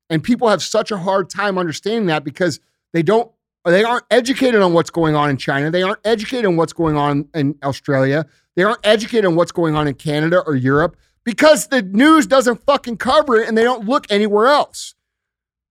And 0.09 0.23
people 0.23 0.47
have 0.49 0.61
such 0.61 0.91
a 0.91 0.97
hard 0.97 1.29
time 1.29 1.57
understanding 1.57 2.05
that 2.07 2.23
because 2.23 2.59
they 2.93 3.01
don't 3.03 3.29
they 3.65 3.83
aren't 3.83 4.05
educated 4.11 4.61
on 4.61 4.73
what's 4.73 4.91
going 4.91 5.15
on 5.15 5.29
in 5.31 5.37
China. 5.37 5.71
They 5.71 5.81
aren't 5.81 5.99
educated 6.05 6.45
on 6.45 6.55
what's 6.55 6.73
going 6.73 6.95
on 6.97 7.27
in 7.33 7.57
Australia. 7.63 8.25
They 8.55 8.61
aren't 8.63 8.85
educated 8.85 9.25
on 9.25 9.35
what's 9.35 9.51
going 9.51 9.75
on 9.75 9.87
in 9.87 9.95
Canada 9.95 10.43
or 10.45 10.55
Europe 10.55 10.95
because 11.25 11.67
the 11.67 11.81
news 11.81 12.27
doesn't 12.27 12.63
fucking 12.65 12.97
cover 12.97 13.37
it 13.37 13.47
and 13.49 13.57
they 13.57 13.63
don't 13.63 13.85
look 13.85 14.05
anywhere 14.09 14.47
else. 14.47 14.95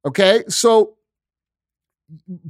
Okay? 0.07 0.45
So 0.49 0.97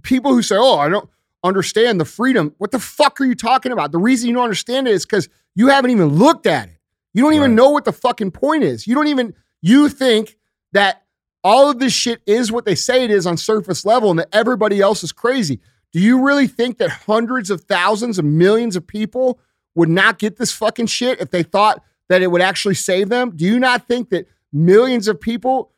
people 0.02 0.32
who 0.34 0.42
say, 0.42 0.56
"Oh, 0.58 0.78
I 0.78 0.88
don't 0.88 1.08
understand 1.44 2.00
the 2.00 2.04
freedom." 2.04 2.54
What 2.58 2.70
the 2.72 2.78
fuck 2.80 3.20
are 3.20 3.24
you 3.24 3.34
talking 3.34 3.72
about? 3.72 3.92
The 3.92 3.98
reason 3.98 4.28
you 4.28 4.34
don't 4.34 4.44
understand 4.44 4.88
it 4.88 4.92
is 4.94 5.04
cuz 5.04 5.28
you 5.54 5.68
haven't 5.68 5.90
even 5.92 6.08
looked 6.08 6.46
at 6.46 6.68
it. 6.68 6.78
You 7.12 7.22
don't 7.22 7.34
even 7.34 7.52
Right. 7.52 7.56
know 7.56 7.70
what 7.70 7.84
the 7.84 7.92
fucking 7.92 8.32
point 8.32 8.64
is. 8.64 8.86
You 8.86 8.94
don't 8.94 9.06
even 9.06 9.34
you 9.62 9.88
think 9.88 10.36
that 10.72 11.02
all 11.44 11.70
of 11.70 11.78
this 11.78 11.92
shit 11.92 12.22
is 12.26 12.50
what 12.50 12.64
they 12.64 12.74
say 12.74 13.04
it 13.04 13.10
is 13.10 13.26
on 13.26 13.36
surface 13.36 13.84
level 13.84 14.10
and 14.10 14.18
that 14.18 14.28
everybody 14.32 14.80
else 14.80 15.04
is 15.04 15.12
crazy. 15.12 15.60
Do 15.92 16.00
you 16.00 16.20
really 16.22 16.48
think 16.48 16.78
that 16.78 16.90
hundreds 16.90 17.50
of 17.50 17.62
thousands 17.62 18.18
of 18.18 18.24
millions 18.24 18.74
of 18.76 18.86
people 18.86 19.38
would 19.76 19.88
not 19.88 20.18
get 20.18 20.36
this 20.38 20.52
fucking 20.52 20.86
shit 20.86 21.20
if 21.20 21.30
they 21.30 21.42
thought 21.42 21.82
that 22.08 22.22
it 22.22 22.30
would 22.30 22.40
actually 22.42 22.74
save 22.74 23.08
them? 23.08 23.34
Do 23.34 23.44
you 23.44 23.58
not 23.58 23.86
think 23.86 24.10
that 24.10 24.26
millions 24.52 25.08
of 25.08 25.20
people 25.20 25.72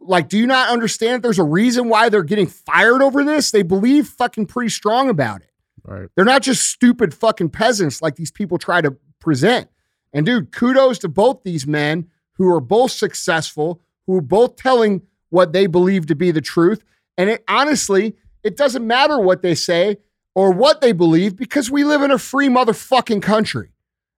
like 0.00 0.28
do 0.28 0.38
you 0.38 0.46
not 0.46 0.70
understand 0.70 1.14
that 1.14 1.22
there's 1.22 1.38
a 1.38 1.44
reason 1.44 1.88
why 1.88 2.08
they're 2.08 2.22
getting 2.22 2.46
fired 2.46 3.02
over 3.02 3.24
this? 3.24 3.50
They 3.50 3.62
believe 3.62 4.08
fucking 4.08 4.46
pretty 4.46 4.70
strong 4.70 5.08
about 5.08 5.42
it. 5.42 5.50
right. 5.84 6.08
They're 6.14 6.24
not 6.24 6.42
just 6.42 6.68
stupid 6.68 7.14
fucking 7.14 7.50
peasants 7.50 8.00
like 8.00 8.16
these 8.16 8.30
people 8.30 8.58
try 8.58 8.80
to 8.80 8.96
present. 9.20 9.68
And 10.12 10.24
dude, 10.24 10.52
kudos 10.52 10.98
to 11.00 11.08
both 11.08 11.42
these 11.42 11.66
men 11.66 12.08
who 12.32 12.52
are 12.52 12.60
both 12.60 12.92
successful, 12.92 13.80
who 14.06 14.16
are 14.16 14.22
both 14.22 14.56
telling 14.56 15.02
what 15.30 15.52
they 15.52 15.66
believe 15.66 16.06
to 16.06 16.14
be 16.14 16.30
the 16.30 16.40
truth. 16.40 16.84
And 17.16 17.28
it 17.28 17.44
honestly, 17.48 18.16
it 18.42 18.56
doesn't 18.56 18.86
matter 18.86 19.18
what 19.18 19.42
they 19.42 19.54
say 19.54 19.98
or 20.34 20.52
what 20.52 20.80
they 20.80 20.92
believe 20.92 21.36
because 21.36 21.70
we 21.70 21.84
live 21.84 22.02
in 22.02 22.10
a 22.10 22.18
free 22.18 22.48
motherfucking 22.48 23.22
country. 23.22 23.72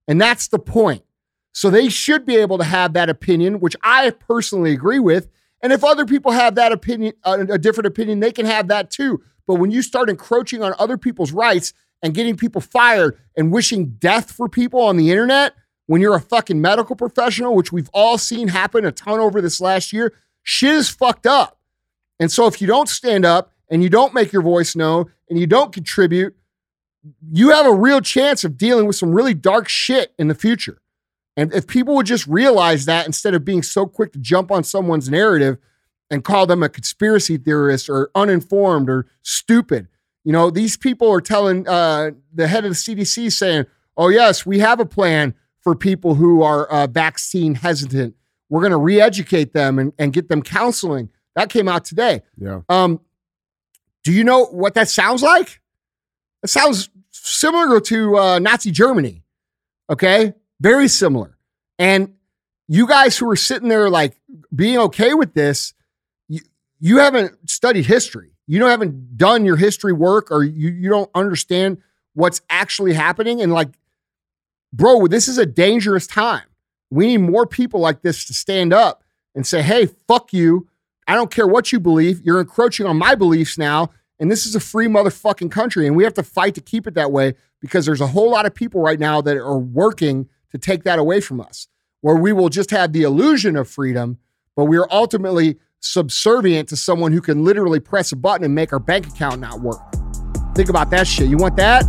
And 0.06 0.20
that's 0.20 0.48
the 0.48 0.58
point. 0.58 1.02
So 1.52 1.70
they 1.70 1.88
should 1.88 2.24
be 2.24 2.36
able 2.36 2.58
to 2.58 2.64
have 2.64 2.92
that 2.92 3.08
opinion, 3.08 3.60
which 3.60 3.76
I 3.82 4.10
personally 4.10 4.72
agree 4.72 5.00
with. 5.00 5.28
And 5.62 5.72
if 5.72 5.84
other 5.84 6.06
people 6.06 6.32
have 6.32 6.54
that 6.54 6.72
opinion, 6.72 7.14
uh, 7.24 7.44
a 7.50 7.58
different 7.58 7.86
opinion, 7.86 8.20
they 8.20 8.32
can 8.32 8.46
have 8.46 8.68
that 8.68 8.90
too. 8.90 9.22
But 9.46 9.56
when 9.56 9.70
you 9.70 9.82
start 9.82 10.08
encroaching 10.08 10.62
on 10.62 10.74
other 10.78 10.96
people's 10.96 11.32
rights 11.32 11.72
and 12.02 12.14
getting 12.14 12.36
people 12.36 12.60
fired 12.60 13.18
and 13.36 13.52
wishing 13.52 13.96
death 13.98 14.30
for 14.30 14.48
people 14.48 14.80
on 14.80 14.96
the 14.96 15.10
internet, 15.10 15.54
when 15.86 16.00
you're 16.00 16.14
a 16.14 16.20
fucking 16.20 16.60
medical 16.60 16.94
professional, 16.94 17.56
which 17.56 17.72
we've 17.72 17.90
all 17.92 18.16
seen 18.16 18.48
happen 18.48 18.84
a 18.84 18.92
ton 18.92 19.18
over 19.18 19.40
this 19.40 19.60
last 19.60 19.92
year, 19.92 20.14
shit 20.44 20.74
is 20.74 20.88
fucked 20.88 21.26
up. 21.26 21.58
And 22.20 22.30
so 22.30 22.46
if 22.46 22.60
you 22.60 22.66
don't 22.68 22.88
stand 22.88 23.24
up 23.24 23.52
and 23.68 23.82
you 23.82 23.88
don't 23.88 24.14
make 24.14 24.32
your 24.32 24.42
voice 24.42 24.76
known 24.76 25.10
and 25.28 25.38
you 25.38 25.48
don't 25.48 25.72
contribute, 25.72 26.36
you 27.32 27.50
have 27.50 27.66
a 27.66 27.74
real 27.74 28.00
chance 28.00 28.44
of 28.44 28.56
dealing 28.56 28.86
with 28.86 28.96
some 28.96 29.12
really 29.12 29.34
dark 29.34 29.68
shit 29.68 30.14
in 30.18 30.28
the 30.28 30.34
future. 30.34 30.80
And 31.36 31.52
if 31.54 31.66
people 31.66 31.94
would 31.96 32.06
just 32.06 32.26
realize 32.26 32.84
that 32.86 33.06
instead 33.06 33.34
of 33.34 33.44
being 33.44 33.62
so 33.62 33.86
quick 33.86 34.12
to 34.12 34.18
jump 34.18 34.50
on 34.50 34.64
someone's 34.64 35.08
narrative 35.08 35.58
and 36.10 36.24
call 36.24 36.46
them 36.46 36.62
a 36.62 36.68
conspiracy 36.68 37.38
theorist 37.38 37.88
or 37.88 38.10
uninformed 38.14 38.90
or 38.90 39.06
stupid, 39.22 39.88
you 40.24 40.32
know, 40.32 40.50
these 40.50 40.76
people 40.76 41.10
are 41.10 41.20
telling 41.20 41.66
uh, 41.66 42.10
the 42.34 42.46
head 42.46 42.64
of 42.64 42.70
the 42.70 42.74
CDC 42.74 43.32
saying, 43.32 43.66
oh, 43.96 44.08
yes, 44.08 44.44
we 44.44 44.58
have 44.58 44.80
a 44.80 44.86
plan 44.86 45.34
for 45.60 45.74
people 45.74 46.14
who 46.14 46.42
are 46.42 46.66
uh, 46.66 46.86
vaccine 46.86 47.54
hesitant. 47.54 48.14
We're 48.48 48.60
going 48.60 48.72
to 48.72 48.78
re 48.78 49.00
educate 49.00 49.52
them 49.52 49.78
and, 49.78 49.92
and 49.98 50.12
get 50.12 50.28
them 50.28 50.42
counseling. 50.42 51.10
That 51.36 51.48
came 51.48 51.68
out 51.68 51.84
today. 51.84 52.22
Yeah. 52.36 52.62
Um, 52.68 53.00
do 54.02 54.12
you 54.12 54.24
know 54.24 54.46
what 54.46 54.74
that 54.74 54.88
sounds 54.88 55.22
like? 55.22 55.60
It 56.42 56.50
sounds 56.50 56.90
similar 57.10 57.80
to 57.80 58.18
uh, 58.18 58.38
Nazi 58.38 58.70
Germany. 58.70 59.22
Okay, 59.88 60.34
very 60.60 60.88
similar. 60.88 61.36
And 61.78 62.14
you 62.68 62.86
guys 62.86 63.16
who 63.18 63.28
are 63.30 63.36
sitting 63.36 63.68
there 63.68 63.90
like 63.90 64.20
being 64.54 64.78
okay 64.78 65.14
with 65.14 65.34
this, 65.34 65.74
you, 66.28 66.40
you 66.78 66.98
haven't 66.98 67.50
studied 67.50 67.86
history. 67.86 68.32
You 68.46 68.58
don't 68.58 68.70
haven't 68.70 69.16
done 69.16 69.44
your 69.44 69.56
history 69.56 69.92
work, 69.92 70.30
or 70.30 70.42
you 70.44 70.70
you 70.70 70.88
don't 70.88 71.10
understand 71.14 71.78
what's 72.14 72.42
actually 72.50 72.92
happening. 72.94 73.40
And 73.40 73.52
like, 73.52 73.78
bro, 74.72 75.06
this 75.06 75.28
is 75.28 75.38
a 75.38 75.46
dangerous 75.46 76.06
time. 76.06 76.42
We 76.90 77.06
need 77.06 77.18
more 77.18 77.46
people 77.46 77.80
like 77.80 78.02
this 78.02 78.24
to 78.24 78.34
stand 78.34 78.72
up 78.72 79.04
and 79.34 79.46
say, 79.46 79.62
"Hey, 79.62 79.86
fuck 80.08 80.32
you." 80.32 80.68
I 81.06 81.14
don't 81.14 81.30
care 81.30 81.46
what 81.46 81.72
you 81.72 81.80
believe. 81.80 82.20
You're 82.24 82.40
encroaching 82.40 82.86
on 82.86 82.96
my 82.96 83.16
beliefs 83.16 83.58
now. 83.58 83.90
And 84.20 84.30
this 84.30 84.46
is 84.46 84.54
a 84.54 84.60
free 84.60 84.86
motherfucking 84.86 85.50
country. 85.50 85.86
And 85.88 85.96
we 85.96 86.04
have 86.04 86.14
to 86.14 86.22
fight 86.22 86.54
to 86.54 86.60
keep 86.60 86.86
it 86.86 86.94
that 86.94 87.10
way 87.10 87.34
because 87.60 87.84
there's 87.86 88.00
a 88.00 88.06
whole 88.06 88.30
lot 88.30 88.46
of 88.46 88.54
people 88.54 88.80
right 88.80 88.98
now 88.98 89.20
that 89.22 89.36
are 89.36 89.58
working 89.58 90.28
to 90.50 90.58
take 90.58 90.84
that 90.84 90.98
away 90.98 91.20
from 91.20 91.40
us, 91.40 91.68
where 92.00 92.16
we 92.16 92.32
will 92.32 92.48
just 92.48 92.70
have 92.70 92.92
the 92.92 93.02
illusion 93.02 93.56
of 93.56 93.68
freedom, 93.68 94.18
but 94.56 94.64
we 94.64 94.76
are 94.76 94.88
ultimately 94.90 95.58
subservient 95.80 96.68
to 96.68 96.76
someone 96.76 97.12
who 97.12 97.20
can 97.20 97.44
literally 97.44 97.80
press 97.80 98.12
a 98.12 98.16
button 98.16 98.44
and 98.44 98.54
make 98.54 98.72
our 98.72 98.78
bank 98.78 99.06
account 99.06 99.40
not 99.40 99.60
work. 99.60 99.80
Think 100.54 100.68
about 100.68 100.90
that 100.90 101.06
shit. 101.06 101.28
You 101.28 101.36
want 101.36 101.56
that? 101.56 101.84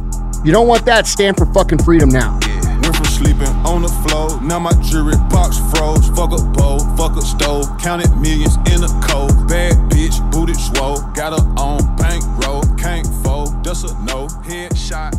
You 0.46 0.52
don't 0.52 0.68
want 0.68 0.86
that? 0.86 1.08
Stand 1.08 1.38
for 1.38 1.46
fucking 1.54 1.80
freedom 1.80 2.10
now. 2.10 2.40
Yeah. 2.48 2.62
Went 2.82 2.96
from 2.96 3.06
sleeping 3.06 3.48
on 3.64 3.84
the 3.84 3.90
floor, 3.90 4.42
now 4.42 4.58
my 4.58 4.72
jewelry 4.82 5.16
box 5.30 5.58
froze. 5.72 6.08
Fuck 6.10 6.32
a 6.32 6.44
bowl, 6.58 6.80
fuck 6.98 7.16
a 7.16 7.22
stove, 7.22 7.68
counted 7.80 8.10
millions 8.18 8.56
in 8.74 8.84
a 8.84 8.90
cold. 9.06 9.48
Bad 9.48 9.76
bitch, 9.92 10.18
booted 10.32 10.56
swole, 10.56 11.00
got 11.14 11.38
her 11.38 11.46
on 11.62 11.96
bankroll, 11.98 12.64
can't 12.78 13.06
fold, 13.24 13.64
just 13.64 13.86
a 13.86 13.94
no. 14.04 14.28
Headshot, 14.44 15.12